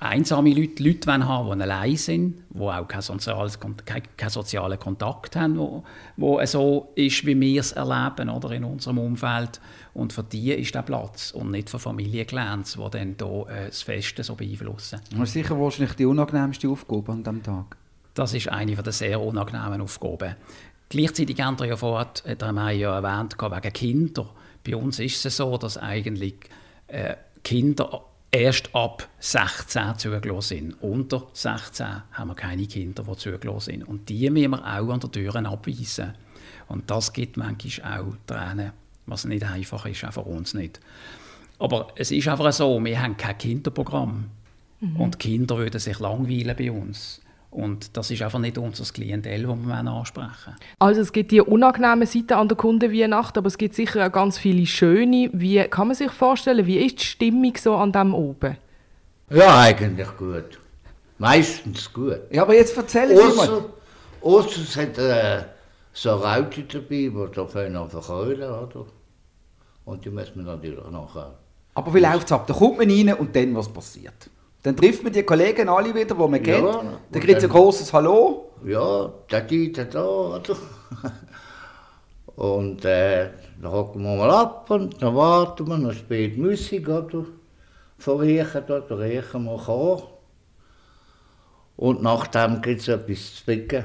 einsame 0.00 0.52
Leute, 0.54 0.82
Leute 0.82 1.12
haben 1.12 1.58
die 1.58 1.62
allein 1.62 1.96
sind, 1.96 2.42
die 2.50 2.60
auch 2.60 2.88
keinen 2.88 3.02
sozialen, 3.02 3.52
keinen 3.84 4.30
sozialen 4.30 4.78
Kontakt 4.78 5.36
haben, 5.36 5.58
wo, 5.58 5.84
wo 6.16 6.44
so 6.46 6.90
ist, 6.94 7.24
wie 7.26 7.38
wir 7.38 7.60
es 7.60 7.72
erleben 7.72 8.30
oder, 8.30 8.50
in 8.52 8.64
unserem 8.64 8.98
Umfeld. 8.98 9.60
Und 9.92 10.12
für 10.12 10.22
die 10.22 10.52
ist 10.52 10.74
der 10.74 10.82
Platz 10.82 11.32
und 11.32 11.50
nicht 11.50 11.68
für 11.68 11.78
Familienclans, 11.78 12.78
die 12.82 12.90
dann 12.90 13.16
hier 13.18 13.46
äh, 13.48 13.66
das 13.66 13.82
Feste 13.82 14.24
so 14.24 14.34
beeinflussen. 14.34 15.00
Das 15.10 15.20
ist 15.20 15.32
sicher 15.34 15.60
wahrscheinlich 15.60 15.94
die 15.94 16.06
unangenehmste 16.06 16.68
Aufgabe 16.68 17.12
an 17.12 17.22
diesem 17.22 17.42
Tag. 17.42 17.76
Das 18.14 18.34
ist 18.34 18.48
eine 18.48 18.74
der 18.74 18.92
sehr 18.92 19.20
unangenehmen 19.20 19.82
Aufgaben. 19.82 20.34
Gleichzeitig 20.88 21.40
haben 21.40 21.58
wir 21.58 21.66
ja 21.66 21.76
vorher, 21.76 22.08
hat 22.08 22.42
er 22.42 22.70
ja 22.72 22.96
erwähnt, 22.96 23.36
wegen 23.38 23.72
Kinder. 23.72 24.30
Bei 24.66 24.76
uns 24.76 24.98
ist 24.98 25.24
es 25.24 25.36
so, 25.36 25.56
dass 25.56 25.76
eigentlich 25.78 26.34
äh, 26.88 27.14
Kinder 27.44 28.02
erst 28.30 28.74
ab 28.74 29.08
16 29.18 29.98
zugelassen 29.98 30.58
sind. 30.58 30.82
Unter 30.82 31.26
16 31.32 31.86
haben 32.12 32.28
wir 32.28 32.34
keine 32.34 32.66
Kinder, 32.66 33.02
die 33.02 33.16
zugelassen 33.16 33.72
sind. 33.72 33.84
Und 33.84 34.08
die 34.08 34.30
müssen 34.30 34.50
wir 34.50 34.60
auch 34.60 34.88
an 34.90 35.00
der 35.00 35.10
Tür 35.10 35.34
abweisen. 35.36 36.14
Und 36.68 36.90
das 36.90 37.12
gibt 37.12 37.36
manchmal 37.36 38.00
auch 38.00 38.14
Tränen, 38.26 38.72
was 39.06 39.24
nicht 39.24 39.44
einfach 39.44 39.86
ist, 39.86 40.04
auch 40.04 40.12
für 40.12 40.20
uns 40.20 40.54
nicht. 40.54 40.80
Aber 41.58 41.88
es 41.96 42.10
ist 42.10 42.28
einfach 42.28 42.52
so, 42.52 42.82
wir 42.82 43.02
haben 43.02 43.16
kein 43.16 43.36
Kinderprogramm. 43.36 44.30
Mhm. 44.80 44.96
Und 44.96 45.18
Kinder 45.18 45.58
würden 45.58 45.80
sich 45.80 45.98
langweilen 45.98 46.56
bei 46.56 46.70
uns. 46.70 47.20
Und 47.50 47.96
das 47.96 48.10
ist 48.12 48.22
einfach 48.22 48.38
nicht 48.38 48.58
unser 48.58 48.84
Klientel, 48.92 49.42
das 49.42 49.56
wir 49.56 49.74
ansprechen 49.74 50.56
Also 50.78 51.00
es 51.00 51.12
gibt 51.12 51.32
die 51.32 51.40
unangenehmen 51.40 52.06
Seiten 52.06 52.34
an 52.34 52.46
der 52.46 52.56
Kundenweihnacht, 52.56 53.36
aber 53.36 53.48
es 53.48 53.58
gibt 53.58 53.74
sicher 53.74 54.06
auch 54.06 54.12
ganz 54.12 54.38
viele 54.38 54.66
schöne. 54.66 55.30
Wie 55.32 55.58
kann 55.64 55.88
man 55.88 55.96
sich 55.96 56.12
vorstellen, 56.12 56.66
wie 56.66 56.78
ist 56.78 57.00
die 57.00 57.04
Stimmung 57.04 57.54
so 57.56 57.74
an 57.74 57.90
dem 57.90 58.14
oben? 58.14 58.56
Ja, 59.30 59.60
eigentlich 59.60 60.16
gut. 60.16 60.60
Meistens 61.18 61.92
gut. 61.92 62.20
Ja, 62.30 62.42
aber 62.42 62.54
jetzt 62.54 62.76
erzähl 62.76 63.10
es 63.10 63.36
mal. 63.36 63.64
Außer 64.22 64.60
es 64.60 64.76
hat 64.76 64.98
äh, 64.98 65.44
so 65.92 66.10
Raute 66.10 66.62
dabei, 66.62 66.86
die 66.88 67.26
da 67.34 67.44
können 67.44 67.90
verkeulen, 67.90 68.50
oder? 68.50 68.86
Und 69.84 70.04
die 70.04 70.10
müssen 70.10 70.44
wir 70.44 70.52
natürlich 70.52 70.84
nachher. 70.90 71.34
Aber 71.74 71.94
wie 71.94 72.00
läuft 72.00 72.26
es 72.26 72.32
ab? 72.32 72.46
Da 72.46 72.54
kommt 72.54 72.78
man 72.78 72.90
rein 72.90 73.14
und 73.14 73.34
dann 73.34 73.54
was 73.56 73.68
passiert? 73.68 74.30
Dann 74.62 74.76
trifft 74.76 75.02
man 75.02 75.12
die 75.12 75.22
Kollegen 75.22 75.68
alle 75.68 75.94
wieder, 75.94 76.14
die 76.14 76.28
man 76.28 76.42
kennt. 76.42 76.66
Ja, 76.66 76.82
dann 77.10 77.22
kriegt 77.22 77.38
es 77.38 77.44
ein 77.44 77.50
großes 77.50 77.92
Hallo. 77.92 78.50
Ja, 78.64 79.10
der 79.30 79.40
geht 79.42 79.78
da, 79.94 80.04
oder? 80.04 80.56
Und 82.36 82.84
äh, 82.84 83.30
dann 83.60 83.70
hocken 83.70 84.02
wir 84.02 84.16
mal 84.16 84.30
ab 84.30 84.70
und 84.70 85.02
dann 85.02 85.14
warten 85.14 85.68
wir, 85.68 85.76
dann 85.76 85.92
spielt 85.92 86.38
Musik, 86.38 86.88
oder? 86.88 87.26
Verriechen, 87.98 88.64
oder 88.64 88.98
riechen 88.98 89.44
wir 89.44 89.58
Chor. 89.58 90.18
Und 91.76 92.02
nachdem 92.02 92.62
gibt 92.62 92.80
es 92.80 92.88
etwas 92.88 93.34
zu 93.34 93.44
picken. 93.44 93.84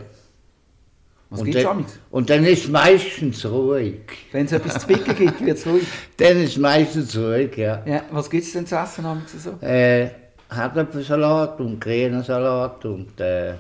Was 1.30 1.42
und, 1.42 1.54
dann, 1.54 1.86
und 2.12 2.30
dann 2.30 2.46
ist 2.46 2.64
es 2.64 2.70
meistens 2.70 3.46
ruhig. 3.46 4.00
Wenn 4.32 4.46
es 4.46 4.54
etwas 4.54 4.80
zu 4.80 4.88
picken 4.88 5.16
gibt, 5.18 5.46
wird 5.46 5.58
es 5.58 5.68
ruhig? 5.68 5.88
dann 6.18 6.38
ist 6.38 6.52
es 6.52 6.58
meistens 6.58 7.18
ruhig, 7.18 7.58
ja. 7.58 7.84
ja 7.86 8.04
was 8.12 8.30
gibt 8.30 8.46
es 8.46 8.54
denn 8.54 8.66
zu 8.66 8.78
essen? 8.78 9.06
So? 9.38 9.66
Äh, 9.66 10.10
Herdöpfelsalat 10.50 11.60
und 11.60 11.80
Krähensalat 11.80 12.86
und 12.86 13.20
äh, 13.20 13.56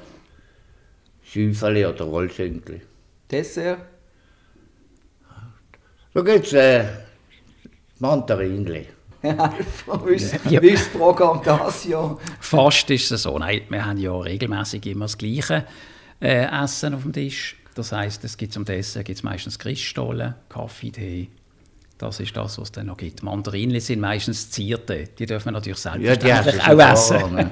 Schüffeli 1.24 1.86
oder 1.86 2.06
Rollschenkel. 2.06 2.82
Dessert? 3.30 3.80
Da 6.13 6.22
gibt 6.22 6.46
es 6.46 6.54
äh, 6.54 6.86
Mandarinli. 8.00 8.88
wie 9.25 10.13
ist 10.13 10.86
das 10.86 10.88
Programm 10.89 11.42
das 11.44 11.86
Jahr? 11.86 12.18
Fast 12.39 12.89
ist 12.92 13.12
es 13.12 13.24
so. 13.24 13.38
Nein, 13.38 13.62
wir 13.70 13.86
haben 13.86 13.98
ja 13.98 14.15
regelmäßig 14.15 14.86
immer 14.86 15.06
das 15.06 15.18
gleiche 15.18 15.65
äh, 16.22 16.46
Essen 16.63 16.94
auf 16.94 17.01
dem 17.01 17.13
Tisch. 17.13 17.58
Das 17.74 17.92
heisst, 17.92 18.24
es 18.24 18.38
gibt 18.38 18.54
zum 18.54 18.63
Dessert 18.63 19.06
gibt's 19.06 19.24
meistens 19.24 19.60
Christstollen, 19.60 20.36
Kaffee, 20.48 20.92
Tee, 20.92 21.30
das 21.98 22.20
ist 22.20 22.36
das, 22.36 22.58
was 22.58 22.66
es 22.66 22.72
dann 22.74 22.88
noch 22.88 22.98
gibt. 22.98 23.24
Mandarinli 23.24 23.80
sind 23.80 24.02
meistens 24.02 24.50
Zierte. 24.52 25.06
Die 25.18 25.25
dürfen 25.25 25.46
wir 25.46 25.52
natürlich 25.54 25.80
selbstverständlich 25.80 26.56
ja, 26.56 26.74
auch 26.74 26.92
essen. 26.92 27.52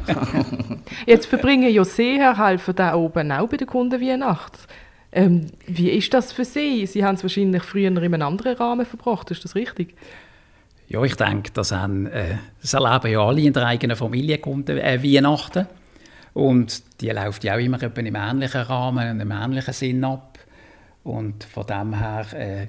Jetzt 1.05 1.27
verbringen 1.27 1.71
ja 1.73 1.85
Seeherhelfer 1.85 2.73
da 2.73 2.95
oben 2.95 3.31
auch 3.31 3.47
bei 3.47 3.57
der 3.57 3.67
Kundenweihnacht. 3.67 4.67
Ähm, 5.13 5.47
wie 5.65 5.91
ist 5.91 6.13
das 6.13 6.33
für 6.33 6.43
Sie? 6.43 6.85
Sie 6.87 7.05
haben 7.05 7.15
es 7.15 7.23
wahrscheinlich 7.23 7.63
früher 7.63 7.87
in 7.87 7.97
einem 7.97 8.21
anderen 8.21 8.57
Rahmen 8.57 8.85
verbracht, 8.85 9.31
ist 9.31 9.45
das 9.45 9.55
richtig? 9.55 9.95
Ja, 10.89 11.01
ich 11.03 11.15
denke, 11.15 11.51
das, 11.53 11.71
haben, 11.71 12.07
äh, 12.07 12.37
das 12.61 12.73
erleben 12.73 13.13
ja 13.13 13.19
alle 13.19 13.41
in 13.41 13.53
der 13.53 13.65
eigenen 13.65 13.95
Familie 13.95 14.39
Kunden, 14.39 14.77
äh, 14.77 15.01
Weihnachten. 15.01 15.67
Und 16.33 16.83
die 16.99 17.09
läuft 17.09 17.43
ja 17.43 17.55
auch 17.55 17.59
immer 17.59 17.81
in 17.81 17.91
einem 17.91 18.15
ähnlichen 18.15 18.61
Rahmen, 18.61 19.07
in 19.07 19.21
einem 19.21 19.31
ähnlichen 19.31 19.73
Sinn 19.73 20.03
ab. 20.03 20.39
Und 21.03 21.43
von 21.43 21.65
dem 21.65 21.93
her, 21.93 22.25
äh, 22.33 22.67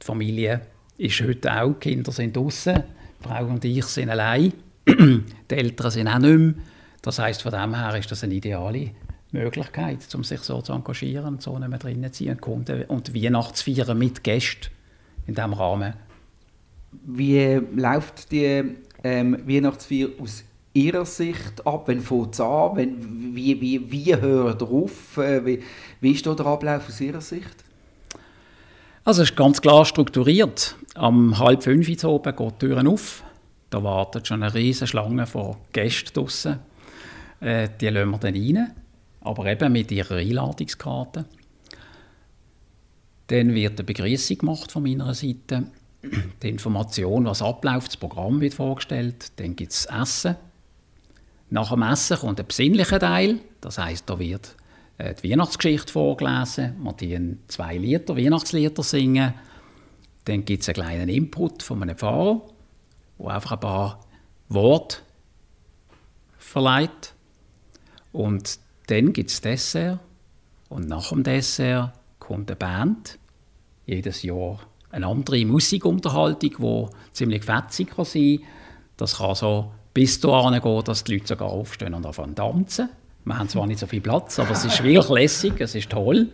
die 0.00 0.06
Familie 0.06 0.60
ist 0.96 1.20
heute 1.20 1.52
auch, 1.60 1.74
die 1.74 1.90
Kinder 1.90 2.12
sind 2.12 2.36
draußen, 2.36 2.82
Frau 3.20 3.46
und 3.46 3.64
ich 3.64 3.84
sind 3.86 4.10
allein, 4.10 4.52
die 4.86 5.24
Eltern 5.54 5.90
sind 5.90 6.08
auch 6.08 6.18
nicht 6.18 6.38
mehr. 6.38 6.54
Das 7.02 7.18
heisst, 7.18 7.42
von 7.42 7.52
dem 7.52 7.74
her 7.74 7.96
ist 7.96 8.10
das 8.10 8.24
eine 8.24 8.34
ideale 8.34 8.90
Möglichkeit, 9.32 10.14
um 10.14 10.24
sich 10.24 10.40
so 10.40 10.62
zu 10.62 10.72
engagieren 10.72 11.34
und 11.34 11.42
so 11.42 11.58
nicht 11.58 11.68
mehr 11.68 11.78
drinnen 11.78 12.12
zu 12.12 12.24
sein 12.24 12.38
und, 12.40 12.70
und 12.88 13.14
Weihnachtsfeiern 13.14 13.98
mit 13.98 14.22
Gästen 14.22 14.70
in 15.26 15.34
diesem 15.34 15.52
Rahmen. 15.52 15.94
Wie 17.04 17.60
läuft 17.74 18.30
die 18.30 18.76
ähm, 19.02 19.38
Weihnachtsfeier 19.46 20.08
aus 20.20 20.44
Ihrer 20.72 21.04
Sicht 21.04 21.66
ab? 21.66 21.88
Wenn 21.88 22.00
fängt 22.00 22.34
es 22.34 22.40
an? 22.40 22.76
Wenn, 22.76 23.34
wie, 23.34 23.60
wie, 23.60 23.90
wie 23.90 24.16
hört 24.16 24.62
er 24.62 24.68
auf? 24.70 25.18
Äh, 25.18 25.44
wie, 25.44 25.62
wie 26.00 26.12
ist 26.12 26.26
da 26.26 26.34
der 26.34 26.46
Ablauf 26.46 26.88
aus 26.88 27.00
Ihrer 27.00 27.20
Sicht? 27.20 27.64
Also 29.06 29.20
es 29.20 29.30
ist 29.30 29.36
ganz 29.36 29.60
klar 29.60 29.84
strukturiert. 29.84 30.76
Am 30.94 31.38
halb 31.38 31.62
fünf 31.62 31.88
Uhr 31.88 32.10
oben 32.10 32.34
geht 32.34 32.50
die 32.52 32.66
Türen 32.66 32.88
auf. 32.88 33.22
Da 33.68 33.84
wartet 33.84 34.26
schon 34.26 34.42
eine 34.42 34.54
riesige 34.54 34.86
Schlange 34.86 35.26
von 35.26 35.56
Gästen 35.74 36.14
draussen. 36.14 36.60
Äh, 37.40 37.68
die 37.78 37.88
lassen 37.88 38.10
wir 38.12 38.18
dann 38.18 38.34
rein, 38.34 38.74
aber 39.20 39.44
eben 39.44 39.72
mit 39.72 39.92
ihrer 39.92 40.16
Einladungskarte. 40.16 41.26
Dann 43.26 43.54
wird 43.54 43.78
eine 43.78 43.84
Begrüßung 43.84 44.38
gemacht 44.38 44.72
von 44.72 44.82
meiner 44.82 45.12
Seite. 45.12 45.64
Die 46.42 46.48
Information, 46.48 47.26
was 47.26 47.42
abläuft, 47.42 47.88
das 47.88 47.96
Programm 47.98 48.40
wird 48.40 48.54
vorgestellt. 48.54 49.32
Dann 49.36 49.54
gibt 49.54 49.72
es 49.72 49.84
Essen. 49.84 50.36
Nach 51.50 51.70
dem 51.70 51.82
Essen 51.82 52.16
kommt 52.16 52.38
der 52.38 52.44
besinnliche 52.44 52.98
Teil. 52.98 53.40
Das 53.60 53.76
heißt, 53.76 54.08
da 54.08 54.18
wird 54.18 54.56
die 54.98 55.30
Weihnachtsgeschichte 55.30 55.92
vorgelesen. 55.92 56.76
Wir 56.82 56.94
singen 56.98 57.42
zwei 57.48 57.76
Lieder, 57.76 58.16
Weihnachtslieder 58.16 58.82
singen. 58.82 59.34
Dann 60.24 60.44
gibt 60.44 60.62
es 60.62 60.68
einen 60.68 60.74
kleinen 60.74 61.08
Input 61.08 61.62
von 61.62 61.82
einem 61.82 61.96
Pfarrer, 61.96 62.42
der 63.18 63.26
einfach 63.28 63.52
ein 63.52 63.60
paar 63.60 64.00
Worte 64.48 64.98
verleiht. 66.38 67.14
Und 68.12 68.58
dann 68.86 69.12
gibt 69.12 69.30
es 69.30 69.40
Dessert. 69.40 69.98
Und 70.68 70.88
nach 70.88 71.08
dem 71.08 71.22
Dessert 71.22 71.92
kommt 72.18 72.50
eine 72.50 72.56
Band. 72.56 73.18
Jedes 73.86 74.22
Jahr 74.22 74.60
eine 74.90 75.08
andere 75.08 75.44
Musikunterhaltung, 75.44 76.54
die 76.58 76.86
ziemlich 77.12 77.44
fetzig 77.44 77.90
kann 77.90 78.04
sein 78.04 78.38
kann. 78.38 78.48
Das 78.96 79.18
kann 79.18 79.34
so 79.34 79.72
bis 79.92 80.20
dahin 80.20 80.60
gehen, 80.60 80.84
dass 80.84 81.04
die 81.04 81.14
Leute 81.14 81.26
sogar 81.26 81.50
aufstehen 81.50 81.94
und 81.94 82.06
anfangen 82.06 82.36
tanzen. 82.36 82.88
Wir 83.24 83.38
haben 83.38 83.48
zwar 83.48 83.66
nicht 83.66 83.80
so 83.80 83.86
viel 83.86 84.00
Platz, 84.00 84.38
aber 84.38 84.50
es 84.50 84.64
ist 84.64 84.82
wirklich 84.82 85.08
lässig, 85.08 85.54
es 85.58 85.74
ist 85.74 85.90
toll. 85.90 86.28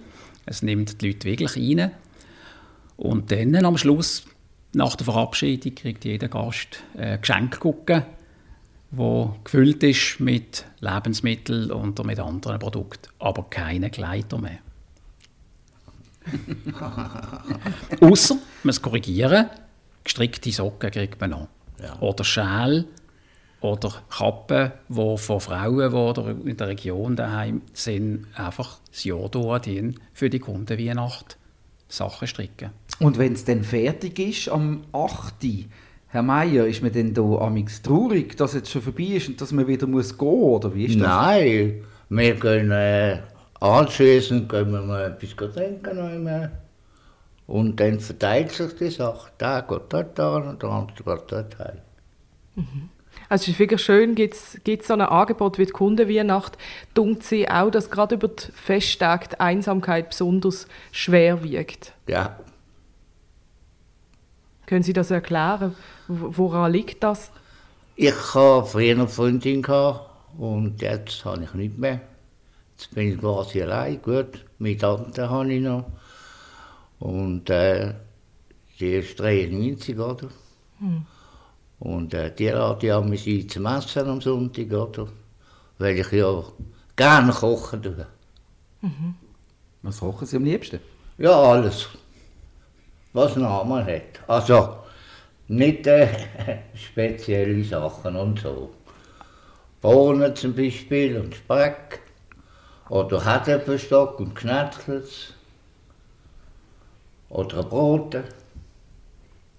Es 0.47 0.63
nimmt 0.63 1.01
die 1.01 1.09
Leute 1.09 1.29
wirklich 1.29 1.57
rein. 1.57 1.93
Und 2.97 3.31
dann 3.31 3.65
am 3.65 3.79
Schluss, 3.79 4.25
nach 4.73 4.97
der 4.97 5.05
Verabschiedung, 5.05 5.75
kriegt 5.75 6.05
jeder 6.05 6.29
Gast 6.29 6.83
ein 6.97 7.21
Geschenk 7.21 7.61
gucken, 7.61 8.05
wo 8.91 9.37
gefüllt 9.45 9.83
ist 9.85 10.19
mit 10.19 10.65
Lebensmitteln 10.81 11.71
und 11.71 12.05
mit 12.05 12.19
anderen 12.19 12.59
Produkten, 12.59 13.09
aber 13.21 13.45
keine 13.49 13.91
Kleider 13.91 14.39
mehr. 14.39 14.59
Außer, 18.01 18.35
man 18.35 18.43
muss 18.65 18.83
korrigieren, 18.83 19.47
gestrickte 20.05 20.51
Socken 20.51 20.91
kriegt 20.91 21.21
man 21.21 21.31
noch. 21.31 21.49
Ja. 21.83 21.99
Oder 22.01 22.25
Schal 22.25 22.85
oder 23.61 23.93
Kappen, 24.09 24.73
die 24.89 25.19
von 25.19 25.41
Frauen, 25.41 26.15
die 26.15 26.51
in 26.51 26.57
der 26.57 26.69
Region 26.69 27.17
daheim 27.17 27.63
sind, 27.73 28.27
einfach 28.35 28.79
das 28.91 29.05
Jahr 29.05 29.29
durch 29.29 29.69
für 30.15 30.31
die 30.31 30.39
Kundenweihnacht 30.39 31.37
Sachen 31.89 32.29
stricken. 32.29 32.71
Und 33.01 33.19
wenn 33.19 33.33
es 33.33 33.45
dann 33.45 33.65
fertig 33.65 34.19
ist, 34.19 34.49
am 34.49 34.85
8. 34.93 35.35
Herr 36.09 36.23
Meier, 36.23 36.67
ist 36.67 36.83
man 36.83 36.93
denn 36.93 37.15
da 37.15 37.23
amix 37.23 37.83
traurig, 37.83 38.37
dass 38.37 38.55
es 38.55 38.71
schon 38.71 38.83
vorbei 38.83 39.05
ist 39.05 39.29
und 39.29 39.41
dass 39.41 39.53
man 39.53 39.67
wieder 39.67 39.87
muss 39.87 40.17
gehen 40.17 40.29
oder 40.29 40.75
wie 40.75 40.87
ist 40.87 41.01
das? 41.01 41.07
Nein, 41.07 41.85
wir 42.09 42.35
gehen 42.35 42.71
äh, 42.71 43.19
anschließend 43.61 44.49
gehen 44.49 44.73
wir 44.73 44.83
mal 44.83 45.17
etwas 45.21 45.55
trinken 45.55 46.51
und 47.47 47.81
dann 47.81 48.01
verteilt 48.01 48.53
sich 48.53 48.75
die 48.77 48.91
Sache. 48.91 49.31
Der 49.39 49.63
geht 49.63 49.83
dort 49.89 50.21
an 50.21 50.49
und 50.49 50.63
der 50.63 50.71
andere 50.71 50.97
geht 50.97 51.33
dort 51.33 51.59
heim. 51.59 51.79
Mhm. 52.57 52.89
Also 53.31 53.45
es 53.45 53.49
ist 53.51 53.59
wirklich 53.61 53.81
schön, 53.81 54.17
gibt 54.17 54.35
es 54.35 54.87
so 54.89 54.93
ein 54.93 55.01
Angebot 55.03 55.57
wie 55.57 55.65
die 55.65 55.71
Kundenweihnacht, 55.71 56.59
dunkt 56.95 57.23
sie 57.23 57.49
auch, 57.49 57.71
dass 57.71 57.89
gerade 57.89 58.17
über 58.17 58.27
die 58.27 58.51
Festtage 58.53 59.29
die 59.29 59.39
Einsamkeit 59.39 60.11
besonders 60.11 60.67
schwer 60.91 61.45
wiegt. 61.45 61.93
Ja. 62.09 62.41
Können 64.67 64.83
Sie 64.83 64.93
das 64.93 65.13
erklären? 65.13 65.77
Woran 66.09 66.73
liegt 66.73 67.05
das? 67.05 67.31
Ich 67.95 68.13
hatte 68.13 68.67
früher 68.67 68.97
eine 68.97 69.07
Freundin 69.07 69.65
und 70.37 70.83
jetzt 70.83 71.25
habe 71.25 71.45
ich 71.45 71.55
nicht 71.55 71.79
mehr. 71.79 72.01
Jetzt 72.77 72.93
bin 72.93 73.13
ich 73.13 73.21
quasi 73.21 73.63
allein. 73.63 74.03
Gut, 74.03 74.45
meine 74.59 74.77
Tante 74.77 75.31
habe 75.31 75.53
ich 75.53 75.63
noch. 75.63 75.85
Und 76.99 77.49
äh, 77.49 77.95
die 78.81 78.95
ist 78.95 79.21
93, 79.21 79.97
oder? 79.97 80.29
Hm. 80.81 81.07
Und 81.81 82.13
äh, 82.13 82.33
die 82.35 82.49
lade 82.49 82.87
ich 82.87 83.05
mich 83.05 83.27
ein 83.27 83.49
zum 83.49 83.67
Essen 83.67 84.09
am 84.09 84.21
Sonntag, 84.21 84.71
oder? 84.71 85.09
Weil 85.79 85.99
ich 85.99 86.13
ja 86.13 86.45
gerne 86.95 87.33
kochen 87.33 87.83
tue. 87.83 88.07
Mhm. 88.83 89.15
Was 89.83 90.01
kochen 90.01 90.27
Sie 90.27 90.37
am 90.37 90.45
liebsten? 90.45 90.81
Ja, 91.17 91.33
alles. 91.33 91.89
Was 93.15 93.35
ein 93.35 93.43
Name 93.43 93.85
hat. 93.85 94.21
Also, 94.29 94.77
nicht 95.49 95.87
äh, 95.87 96.09
spezielle 96.75 97.65
Sachen 97.65 98.15
und 98.15 98.39
so. 98.39 98.75
Bohnen 99.81 100.37
zum 100.37 100.55
Beispiel 100.55 101.19
und 101.19 101.35
Speck. 101.35 102.01
Oder 102.91 103.25
Herdöpfelstock 103.25 104.21
und 104.21 104.35
Knetzels. 104.35 105.33
Oder 107.31 107.63
Brote. 107.63 108.25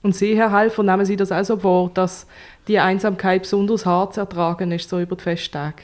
Und 0.04 0.16
Sie, 0.16 0.36
Herr 0.36 0.52
Helfer, 0.58 0.84
nehmen 0.84 1.06
Sie 1.06 1.16
das 1.16 1.32
auch 1.32 1.44
so 1.44 1.58
vor, 1.58 1.92
dass 1.94 2.26
die 2.68 2.80
Einsamkeit 2.80 3.44
besonders 3.44 3.86
hart 3.86 4.16
zu 4.16 4.22
ertragen 4.22 4.72
ist, 4.72 4.90
so 4.90 5.00
über 5.00 5.16
die 5.16 5.24
Festtage? 5.24 5.84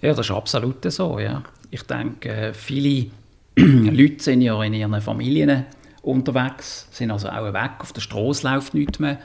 Ja, 0.00 0.10
das 0.10 0.26
ist 0.26 0.30
absolut 0.30 0.90
so, 0.90 1.18
ja. 1.18 1.42
Ich 1.70 1.82
denke, 1.82 2.52
viele 2.54 3.10
Leute 3.56 4.22
sind 4.22 4.42
ja 4.42 4.62
in 4.62 4.74
ihren 4.74 5.00
Familien 5.00 5.64
unterwegs, 6.02 6.86
sind 6.90 7.10
also 7.10 7.28
auch 7.28 7.52
weg, 7.52 7.72
auf 7.80 7.92
der 7.92 8.00
Straße 8.00 8.48
läuft 8.48 8.74
nichts 8.74 8.98
mehr. 8.98 9.18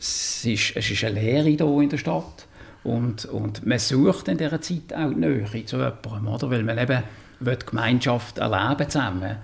Es 0.00 0.44
ist, 0.44 0.76
es 0.76 0.90
ist 0.90 1.04
eine 1.04 1.20
Leere 1.20 1.44
hier 1.44 1.80
in 1.80 1.88
der 1.88 1.98
Stadt 1.98 2.46
und, 2.84 3.26
und 3.26 3.66
man 3.66 3.78
sucht 3.78 4.28
in 4.28 4.38
dieser 4.38 4.60
Zeit 4.60 4.94
auch 4.94 5.10
die 5.10 5.16
Nähe 5.16 5.44
zu 5.66 5.76
jemandem, 5.76 6.28
oder? 6.28 6.50
weil 6.50 6.62
man 6.62 6.78
eben 6.78 7.02
die 7.40 7.66
Gemeinschaft 7.66 8.38
erleben 8.38 8.88
zusammen 8.88 9.36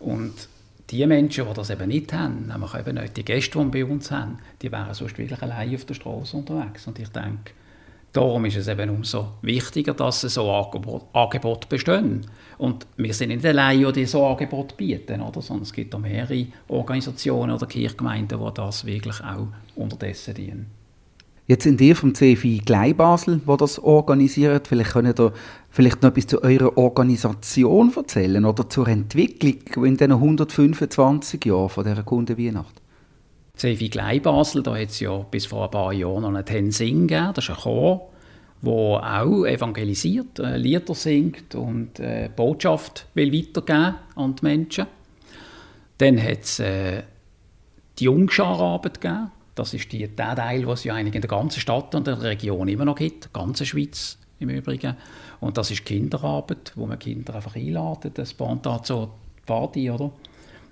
und 0.00 0.34
die 0.90 1.06
Menschen, 1.06 1.46
die 1.46 1.54
das 1.54 1.70
eben 1.70 1.88
nicht 1.88 2.12
haben, 2.12 2.46
nämlich 2.46 2.74
eben 2.74 2.96
nicht 2.96 3.16
die 3.16 3.24
Gäste, 3.24 3.58
die 3.58 3.72
wir 3.72 3.86
bei 3.86 3.92
uns 3.92 4.10
haben, 4.10 4.38
die 4.62 4.72
wären 4.72 4.94
sonst 4.94 5.18
wirklich 5.18 5.42
allein 5.42 5.74
auf 5.74 5.84
der 5.84 5.94
Straße 5.94 6.36
unterwegs. 6.36 6.86
Und 6.86 6.98
ich 6.98 7.08
denke, 7.08 7.52
darum 8.12 8.44
ist 8.46 8.56
es 8.56 8.68
eben 8.68 8.88
umso 8.90 9.34
wichtiger, 9.42 9.92
dass 9.92 10.22
so 10.22 10.50
Angebote 11.12 11.68
bestehen. 11.68 12.26
Und 12.56 12.86
wir 12.96 13.12
sind 13.12 13.28
nicht 13.28 13.44
allein, 13.44 13.92
die 13.92 14.06
so 14.06 14.26
Angebote 14.26 14.74
bieten, 14.74 15.20
oder? 15.20 15.42
sondern 15.42 15.64
es 15.64 15.72
gibt 15.72 15.94
auch 15.94 16.00
mehrere 16.00 16.46
Organisationen 16.68 17.54
oder 17.54 17.66
Kirchgemeinden, 17.66 18.38
die 18.38 18.54
das 18.54 18.86
wirklich 18.86 19.20
auch 19.22 19.48
unterdessen 19.76 20.34
dienen. 20.34 20.78
Jetzt 21.48 21.64
sind 21.64 21.80
ihr 21.80 21.96
vom 21.96 22.14
CFI 22.14 22.60
Glei 22.62 22.92
Basel, 22.92 23.40
wo 23.46 23.56
das 23.56 23.78
organisiert. 23.78 24.68
Vielleicht 24.68 24.90
könnt 24.90 25.18
ihr 25.18 25.32
vielleicht 25.70 26.02
noch 26.02 26.10
etwas 26.10 26.26
zu 26.26 26.42
eurer 26.42 26.76
Organisation 26.76 27.90
erzählen 27.96 28.44
oder 28.44 28.68
zur 28.68 28.86
Entwicklung 28.86 29.86
in 29.86 29.96
den 29.96 30.12
125 30.12 31.46
Jahren 31.46 31.70
von 31.70 31.84
dieser 31.84 32.02
Kundenweihnacht. 32.02 32.82
CFI 33.56 33.88
Glei 33.88 34.20
Basel, 34.20 34.62
da 34.62 34.76
hat 34.76 34.90
es 34.90 35.00
ja 35.00 35.16
bis 35.16 35.46
vor 35.46 35.64
ein 35.64 35.70
paar 35.70 35.94
Jahren 35.94 36.20
noch 36.20 36.28
einen 36.28 36.44
Tensing 36.44 37.08
gegeben. 37.08 37.32
Das 37.32 37.44
ist 37.44 37.50
ein 37.50 37.56
Chor, 37.62 38.10
der 38.60 38.70
auch 38.70 39.46
evangelisiert, 39.46 40.38
äh, 40.40 40.58
Lieder 40.58 40.94
singt 40.94 41.54
und 41.54 41.98
äh, 41.98 42.28
Botschaft 42.36 43.06
will 43.14 43.32
weitergeben 43.32 43.94
an 44.16 44.36
die 44.36 44.44
Menschen. 44.44 44.86
Dann 45.96 46.22
hat 46.22 46.42
es 46.42 46.60
äh, 46.60 47.04
die 47.98 48.04
Jungschararbeit 48.04 49.00
gegeben 49.00 49.30
das 49.58 49.74
ist 49.74 49.90
die, 49.92 50.06
der 50.06 50.36
Teil, 50.36 50.60
den 50.60 50.70
es 50.70 50.84
ja 50.84 50.94
eigentlich 50.94 51.14
in 51.14 51.20
der 51.20 51.28
ganzen 51.28 51.60
Stadt 51.60 51.94
und 51.94 52.06
der 52.06 52.22
Region 52.22 52.68
immer 52.68 52.84
noch 52.84 52.96
gibt, 52.96 53.26
die 53.26 53.32
ganze 53.32 53.66
Schweiz 53.66 54.18
im 54.38 54.50
Übrigen. 54.50 54.96
Und 55.40 55.58
das 55.58 55.70
ist 55.70 55.84
Kinderarbeit, 55.84 56.72
wo 56.76 56.86
man 56.86 56.98
Kinder 56.98 57.34
einfach 57.34 57.56
einladet, 57.56 58.18
das 58.18 58.30
spontan 58.30 58.84
zur 58.84 59.10
Party, 59.46 59.90
oder? 59.90 60.12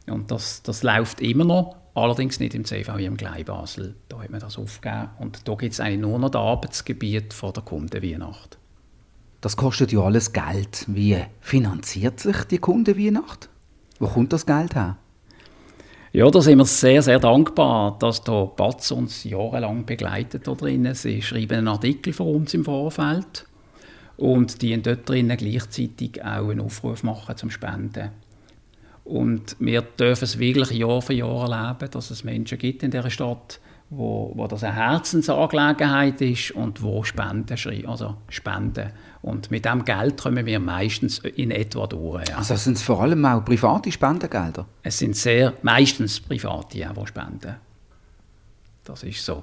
Und 0.08 0.30
das, 0.30 0.62
das 0.62 0.82
läuft 0.82 1.20
immer 1.20 1.44
noch, 1.44 1.76
allerdings 1.94 2.38
nicht 2.38 2.54
im 2.54 2.64
CVI 2.64 3.06
im 3.06 3.16
Glei 3.16 3.42
Basel. 3.42 3.96
Da 4.08 4.20
hat 4.20 4.30
man 4.30 4.40
das 4.40 4.56
aufgegeben. 4.56 5.10
Und 5.18 5.48
da 5.48 5.54
gibt 5.54 5.72
es 5.72 5.80
eigentlich 5.80 6.00
nur 6.00 6.18
noch 6.18 6.30
das 6.30 6.40
Arbeitsgebiet 6.40 7.34
von 7.34 7.52
der 7.52 7.64
Kundenweihnacht. 7.64 8.58
Das 9.40 9.56
kostet 9.56 9.92
ja 9.92 10.00
alles 10.00 10.32
Geld. 10.32 10.84
Wie 10.86 11.18
finanziert 11.40 12.20
sich 12.20 12.44
die 12.44 12.58
Kundenweihnacht? 12.58 13.48
Wo 13.98 14.06
kommt 14.06 14.32
das 14.32 14.46
Geld 14.46 14.74
her? 14.74 14.96
Ja, 16.16 16.30
da 16.30 16.40
sind 16.40 16.56
wir 16.56 16.64
sehr, 16.64 17.02
sehr 17.02 17.18
dankbar, 17.18 17.98
dass 17.98 18.22
der 18.22 18.46
Batz 18.56 18.90
uns 18.90 19.24
jahrelang 19.24 19.84
begleitet 19.84 20.46
da 20.46 20.54
drinnen. 20.54 20.94
Sie 20.94 21.20
schreiben 21.20 21.58
einen 21.58 21.68
Artikel 21.68 22.14
für 22.14 22.22
uns 22.22 22.54
im 22.54 22.64
Vorfeld 22.64 23.44
und 24.16 24.62
die 24.62 24.80
dort 24.80 25.06
drinnen 25.06 25.36
gleichzeitig 25.36 26.24
auch 26.24 26.48
einen 26.48 26.60
Aufruf 26.60 27.02
machen 27.02 27.36
zum 27.36 27.50
Spenden. 27.50 28.12
Und 29.04 29.56
wir 29.58 29.82
dürfen 29.82 30.24
es 30.24 30.38
wirklich 30.38 30.70
Jahr 30.70 31.02
für 31.02 31.12
Jahr 31.12 31.52
erleben, 31.52 31.90
dass 31.90 32.10
es 32.10 32.24
Menschen 32.24 32.56
gibt 32.56 32.82
in 32.82 32.90
dieser 32.90 33.10
Stadt, 33.10 33.60
wo, 33.90 34.32
wo 34.34 34.46
das 34.46 34.64
eine 34.64 34.74
Herzensangelegenheit 34.74 36.20
ist 36.20 36.50
und 36.52 36.82
wo 36.82 37.04
Spenden 37.04 37.56
schreiben, 37.56 37.86
also 37.86 38.16
Spenden. 38.28 38.90
Und 39.22 39.50
mit 39.50 39.64
dem 39.64 39.84
Geld 39.84 40.20
kommen 40.20 40.44
wir 40.44 40.58
meistens 40.58 41.18
in 41.18 41.50
etwa 41.50 41.86
durch. 41.86 42.28
Ja. 42.28 42.38
Also 42.38 42.56
sind 42.56 42.76
es 42.76 42.82
vor 42.82 43.02
allem 43.02 43.24
auch 43.24 43.44
private 43.44 43.90
Spendengelder? 43.92 44.66
Es 44.82 44.98
sind 44.98 45.16
sehr, 45.16 45.54
meistens 45.62 46.20
private, 46.20 46.78
ja, 46.78 46.92
die 46.92 47.06
spenden. 47.06 47.56
Das 48.84 49.02
ist 49.02 49.24
so. 49.24 49.42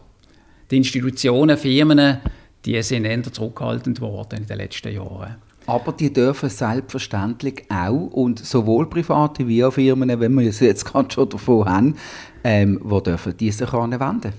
Die 0.72 0.78
Institutionen, 0.78 1.58
Firmen, 1.58 2.20
die 2.66 2.82
sind 2.82 3.06
eher 3.06 3.24
zurückhaltend 3.24 4.00
worden 4.02 4.40
in 4.40 4.46
den 4.46 4.58
letzten 4.58 4.94
Jahren. 4.94 5.36
Aber 5.66 5.94
die 5.94 6.12
dürfen 6.12 6.50
selbstverständlich 6.50 7.64
auch, 7.70 8.10
und 8.12 8.40
sowohl 8.40 8.90
private 8.90 9.48
wie 9.48 9.64
auch 9.64 9.72
Firmen, 9.72 10.20
wenn 10.20 10.34
wir 10.34 10.50
es 10.50 10.60
jetzt 10.60 10.84
gerade 10.92 11.10
schon 11.12 11.30
davon 11.30 11.66
haben, 11.66 11.96
ähm, 12.44 12.80
wo 12.84 13.00
dürfen 13.00 13.38
die 13.38 13.52
sich 13.52 13.72
anwenden? 13.74 14.34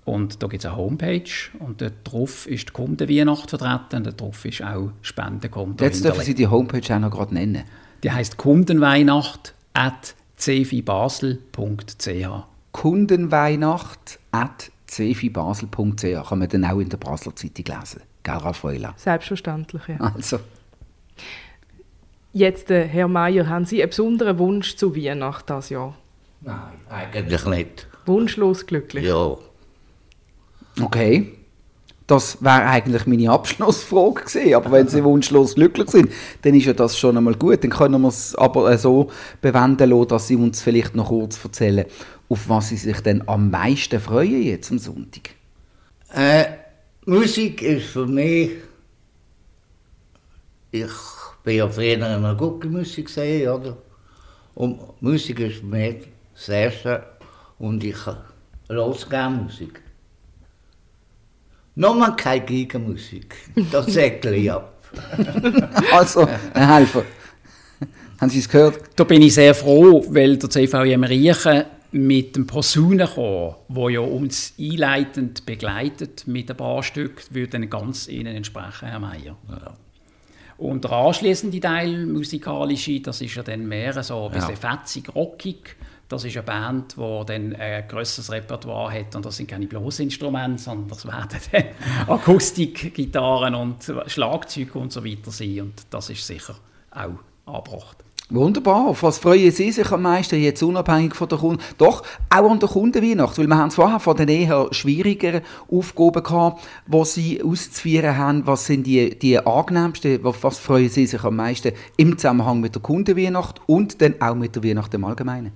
und 0.04 0.42
da 0.42 0.46
gibt 0.46 0.64
es 0.64 0.70
eine 0.70 0.76
Homepage 0.76 1.30
und 1.58 1.80
dort 1.80 1.94
drauf 2.04 2.46
ist 2.46 2.68
die 2.68 2.72
Kundenweihnacht 2.72 3.50
vertreten 3.50 3.96
und 3.96 4.06
dort 4.06 4.20
drauf 4.20 4.44
ist 4.44 4.62
auch 4.62 4.90
Spendenkonto 5.02 5.84
Jetzt 5.84 6.04
dürfen 6.04 6.22
Sie 6.22 6.34
die 6.34 6.46
Homepage 6.46 6.94
auch 6.94 7.00
noch 7.00 7.10
gerade 7.10 7.34
nennen. 7.34 7.64
Die 8.02 8.10
heißt 8.10 8.36
Kundenweihnacht 8.36 9.54
at 9.72 10.14
cfibasel.ch 14.90 16.28
kann 16.28 16.38
man 16.38 16.48
dann 16.48 16.64
auch 16.64 16.78
in 16.80 16.88
der 16.88 16.96
Basler 16.96 17.34
Zeitung 17.34 17.64
lesen. 17.64 18.02
Gell, 18.22 18.34
Raffaella? 18.34 18.94
Selbstverständlich, 18.96 19.82
ja. 19.88 19.96
Also. 20.14 20.40
Jetzt, 22.32 22.70
äh, 22.70 22.86
Herr 22.86 23.08
Meier, 23.08 23.48
haben 23.48 23.64
Sie 23.64 23.82
einen 23.82 23.90
besonderen 23.90 24.38
Wunsch 24.38 24.76
zu 24.76 24.94
Weihnachten 24.94 25.46
das 25.46 25.70
Jahr? 25.70 25.96
Nein, 26.42 26.56
eigentlich 26.88 27.44
nicht. 27.46 27.88
Wunschlos 28.06 28.66
glücklich? 28.66 29.04
Ja. 29.04 29.36
Okay. 30.80 31.36
Das 32.06 32.42
wäre 32.42 32.66
eigentlich 32.66 33.06
meine 33.06 33.30
Abschlussfrage 33.30 34.24
gewesen. 34.24 34.54
Aber 34.54 34.72
wenn 34.72 34.88
Sie 34.88 35.04
wunschlos 35.04 35.54
glücklich 35.54 35.90
sind, 35.90 36.10
dann 36.42 36.54
ist 36.54 36.66
ja 36.66 36.72
das 36.72 36.98
schon 36.98 37.16
einmal 37.16 37.34
gut. 37.34 37.62
Dann 37.62 37.70
können 37.70 38.00
wir 38.02 38.08
es 38.08 38.34
aber 38.34 38.70
äh, 38.72 38.78
so 38.78 39.10
bewenden 39.40 39.90
lassen, 39.90 40.08
dass 40.08 40.26
Sie 40.26 40.36
uns 40.36 40.60
vielleicht 40.60 40.96
noch 40.96 41.08
kurz 41.08 41.42
erzählen, 41.44 41.86
auf 42.30 42.48
was 42.48 42.68
Sie 42.68 42.76
sich 42.76 43.00
denn 43.00 43.26
am 43.28 43.50
meisten 43.50 44.00
freuen 44.00 44.42
jetzt 44.42 44.70
am 44.70 44.78
Sonntag. 44.78 45.30
Äh, 46.14 46.44
Musik 47.04 47.60
ist 47.60 47.86
für 47.86 48.06
mich... 48.06 48.52
Ich 50.70 50.86
bin 51.42 51.56
ja 51.56 51.68
früher 51.68 51.94
in 51.94 52.04
einer 52.04 52.36
Guckelmusik 52.36 53.06
gesehen, 53.06 53.50
oder? 53.50 53.76
Und 54.54 54.78
Musik 55.02 55.40
ist 55.40 55.56
für 55.56 55.66
mich 55.66 56.06
das 56.34 56.48
Erste 56.48 57.04
und 57.58 57.82
ich 57.82 57.96
höre 58.06 58.96
gerne 59.08 59.36
Musik. 59.36 59.82
Nochmal 61.74 62.14
keine 62.14 62.44
Gigamusik, 62.44 63.34
das 63.72 63.86
säckle 63.92 64.36
ich 64.36 64.52
ab. 64.52 64.72
also, 65.92 66.28
Herr 66.52 66.76
Helfer, 66.76 67.04
haben 68.20 68.30
Sie 68.30 68.38
es 68.38 68.48
gehört? 68.48 68.80
Da 68.94 69.02
bin 69.02 69.22
ich 69.22 69.34
sehr 69.34 69.54
froh, 69.54 70.04
weil 70.08 70.36
der 70.36 70.50
CVM 70.50 71.04
Riechen 71.04 71.64
mit 71.92 72.36
dem 72.36 72.46
Posaunenchor, 72.46 73.64
wo 73.68 73.88
ja 73.88 74.00
uns 74.00 74.54
einleitend 74.58 75.44
begleitet 75.44 76.26
mit 76.26 76.50
ein 76.50 76.56
paar 76.56 76.82
Stück, 76.82 77.22
würde 77.30 77.66
ganz 77.66 78.08
Ihnen 78.08 78.36
entsprechen, 78.36 78.88
Herr 78.88 79.00
Meier. 79.00 79.36
Ja. 79.48 79.74
Und 80.58 80.84
der 80.84 80.92
anschließende 80.92 81.58
Teil, 81.58 82.06
musikalische, 82.06 83.00
das 83.00 83.22
ist 83.22 83.34
ja 83.34 83.42
dann 83.42 83.66
mehr 83.66 84.02
so 84.02 84.26
ein 84.26 84.32
bisschen 84.32 84.56
ja. 84.60 84.76
fetzig, 84.76 85.14
rockig. 85.14 85.76
Das 86.06 86.24
ist 86.24 86.36
eine 86.36 86.42
Band, 86.42 86.96
die 86.96 87.22
dann 87.26 87.56
ein 87.56 87.86
grösseres 87.88 88.30
Repertoire 88.32 88.92
hat 88.92 89.14
und 89.14 89.24
das 89.24 89.36
sind 89.36 89.48
keine 89.48 89.66
Bloßinstrumente, 89.66 90.60
sondern 90.60 90.88
das 90.88 91.06
werden 91.06 91.40
dann 91.52 91.64
Akustikgitarren 92.08 93.54
und 93.54 93.76
Schlagzeuge 94.06 94.78
und 94.78 94.92
so 94.92 95.04
weiter 95.04 95.30
sein 95.30 95.60
und 95.60 95.74
das 95.90 96.10
ist 96.10 96.26
sicher 96.26 96.56
auch 96.90 97.20
angebracht. 97.46 97.98
Wunderbar. 98.30 98.86
Auf 98.86 99.02
was 99.02 99.18
freuen 99.18 99.50
Sie 99.50 99.72
sich 99.72 99.90
am 99.90 100.02
meisten, 100.02 100.40
jetzt 100.40 100.62
unabhängig 100.62 101.16
von 101.16 101.28
der 101.28 101.38
Kunden? 101.38 101.62
Doch, 101.78 102.04
auch 102.30 102.50
an 102.50 102.60
der 102.60 102.68
Kundenweihnacht, 102.68 103.36
weil 103.38 103.48
wir 103.48 103.56
haben 103.56 103.68
es 103.68 103.74
vorher 103.74 103.98
von 103.98 104.16
den 104.16 104.28
eher 104.28 104.68
schwierigeren 104.70 105.42
Aufgaben 105.68 106.22
gehabt, 106.22 106.62
die 106.86 107.04
Sie 107.04 107.42
auszuführen 107.42 108.16
haben. 108.16 108.46
Was 108.46 108.66
sind 108.66 108.86
die, 108.86 109.18
die 109.18 109.38
angenehmsten, 109.38 110.24
auf 110.24 110.44
was 110.44 110.60
freuen 110.60 110.88
Sie 110.88 111.06
sich 111.06 111.24
am 111.24 111.36
meisten 111.36 111.72
im 111.96 112.16
Zusammenhang 112.16 112.60
mit 112.60 112.76
der 112.76 112.82
Kundenweihnacht 112.82 113.60
und 113.66 114.00
dann 114.00 114.14
auch 114.20 114.36
mit 114.36 114.54
der 114.54 114.62
Weihnacht 114.62 114.94
im 114.94 115.04
Allgemeinen? 115.04 115.50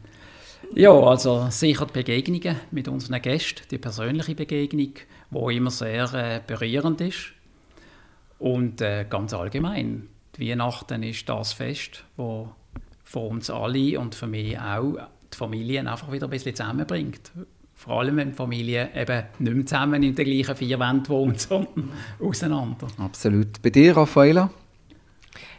Ja, 0.74 0.90
also 0.90 1.46
sicher 1.50 1.87
die 1.87 1.92
Begegnungen 1.92 2.56
mit 2.72 2.88
unseren 2.88 3.22
Gästen, 3.22 3.62
die 3.70 3.78
persönliche 3.78 4.34
Begegnung, 4.34 4.94
die 5.30 5.56
immer 5.56 5.70
sehr 5.70 6.12
äh, 6.12 6.40
berührend 6.44 7.00
ist. 7.00 7.34
Und 8.40 8.80
äh, 8.80 9.06
ganz 9.08 9.32
allgemein, 9.32 10.08
die 10.37 10.50
Weihnachten 10.50 11.04
ist 11.04 11.28
das 11.28 11.52
Fest, 11.52 12.02
wo 12.16 12.48
für 13.04 13.20
uns 13.20 13.50
alle 13.50 14.00
und 14.00 14.14
für 14.14 14.26
mich 14.26 14.58
auch 14.58 14.96
die 15.32 15.36
Familien 15.36 15.86
einfach 15.86 16.10
wieder 16.10 16.26
ein 16.26 16.30
bisschen 16.30 16.54
zusammenbringt. 16.54 17.30
Vor 17.74 18.00
allem, 18.00 18.16
wenn 18.16 18.30
die 18.30 18.36
Familie 18.36 18.90
eben 18.94 19.24
nicht 19.40 19.54
mehr 19.54 19.66
zusammen 19.66 20.02
in 20.02 20.14
den 20.14 20.24
gleichen 20.24 20.56
vier 20.56 20.78
Wänden 20.78 21.08
wohnt, 21.08 21.40
sondern 21.40 21.90
auseinander. 22.20 22.86
Absolut. 22.98 23.60
Bei 23.62 23.70
dir, 23.70 23.96
Raffaella? 23.96 24.50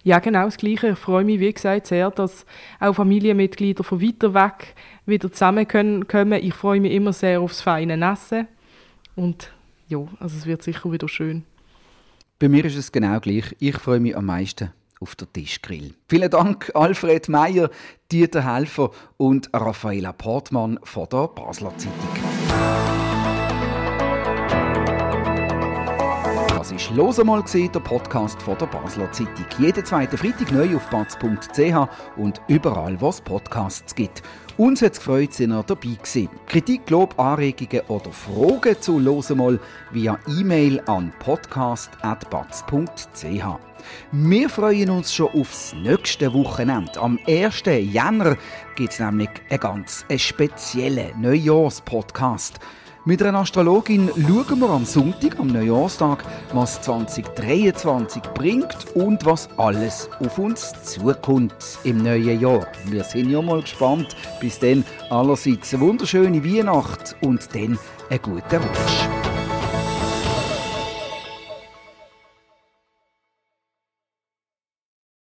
Ja, 0.04 0.20
genau 0.20 0.46
das 0.46 0.58
Gleiche. 0.58 0.90
Ich 0.90 0.98
freue 0.98 1.24
mich, 1.24 1.40
wie 1.40 1.52
gesagt, 1.52 1.88
sehr, 1.88 2.10
dass 2.12 2.46
auch 2.80 2.94
Familienmitglieder 2.94 3.84
von 3.84 4.02
weiter 4.02 4.34
weg 4.34 4.76
wieder 5.06 5.32
zusammenkommen. 5.32 6.34
Ich 6.42 6.54
freue 6.54 6.80
mich 6.80 6.94
immer 6.94 7.12
sehr 7.12 7.42
aufs 7.42 7.62
feine 7.62 8.12
Essen. 8.12 8.48
Und 9.16 9.52
ja, 9.88 10.00
also 10.20 10.38
es 10.38 10.46
wird 10.46 10.64
sicher 10.64 10.92
wieder 10.92 11.08
schön. 11.08 11.44
Bei 12.40 12.50
mir 12.50 12.66
ist 12.66 12.76
es 12.76 12.92
genau 12.92 13.20
gleich. 13.20 13.56
Ich 13.60 13.78
freue 13.78 14.00
mich 14.00 14.16
am 14.16 14.26
meisten 14.26 14.72
auf 15.06 15.16
der 15.16 15.32
Tischgrill. 15.32 15.94
Vielen 16.08 16.32
Dank 16.32 16.72
Alfred 16.74 17.30
Meyer, 17.30 17.70
Dieter 18.12 18.44
Helfer 18.44 18.90
und 19.18 19.52
Raffaela 19.54 20.12
Portmann 20.12 20.80
von 20.82 21.08
der 21.10 21.28
Basler 21.28 21.78
Zeitung. 21.78 22.10
Das 26.50 26.72
ist 26.72 26.90
«Los 26.96 27.20
einmal» 27.20 27.44
der 27.54 27.80
Podcast 27.82 28.42
von 28.42 28.58
der 28.58 28.66
Basler 28.66 29.12
Zeitung. 29.12 29.46
Jeden 29.60 29.86
zweiten 29.86 30.18
Freitag 30.18 30.52
neu 30.52 30.76
auf 30.76 30.90
batz.ch 30.90 31.88
und 32.18 32.42
überall, 32.48 33.00
wo 33.00 33.10
es 33.10 33.22
Podcasts 33.22 33.94
gibt. 33.94 34.24
Uns 34.58 34.82
hat 34.82 34.94
es 34.94 35.00
gefreut, 35.00 35.34
sind 35.34 35.52
ihr 35.52 35.64
dabei 35.64 35.82
gewesen. 35.82 36.30
Kritik, 36.48 36.90
Lob, 36.90 37.20
Anregungen 37.20 37.82
oder 37.90 38.10
Fragen 38.10 38.80
zu 38.80 39.00
«Los 39.00 39.30
einmal» 39.30 39.60
via 39.92 40.18
E-Mail 40.30 40.82
an 40.86 41.12
podcast.batz.ch. 41.20 43.60
Wir 44.14 44.50
freuen 44.50 44.92
uns 44.92 45.14
schon 45.14 45.34
aufs 45.34 45.74
nächste 45.74 46.34
Wochenende. 46.34 47.02
Am 47.02 47.20
1. 47.28 47.64
Jänner 47.66 48.38
gibt 48.78 48.94
es 48.94 49.02
nämlich 49.02 49.28
einen 49.50 49.60
ganz 49.60 50.06
speziellen 50.16 51.22
Neujahrspodcast. 51.22 52.58
Mit 53.08 53.22
einer 53.22 53.38
Astrologin 53.38 54.10
schauen 54.16 54.60
wir 54.60 54.70
am 54.72 54.84
Sonntag, 54.84 55.38
am 55.40 55.46
Neujahrstag, 55.46 56.24
was 56.52 56.82
2023 56.82 58.24
bringt 58.34 58.96
und 58.96 59.24
was 59.24 59.48
alles 59.58 60.10
auf 60.20 60.40
uns 60.40 60.74
zukommt 60.82 61.54
im 61.84 62.02
neuen 62.02 62.40
Jahr. 62.40 62.66
Wir 62.88 63.04
sind 63.04 63.30
ja 63.30 63.44
mal 63.44 63.62
gespannt. 63.62 64.16
Bis 64.40 64.58
dann 64.58 64.84
allerseits 65.12 65.76
eine 65.76 65.84
wunderschöne 65.84 66.44
Weihnacht 66.44 67.16
und 67.22 67.48
dann 67.54 67.78
einen 68.10 68.22
guten 68.24 68.56
Rutsch. 68.56 69.15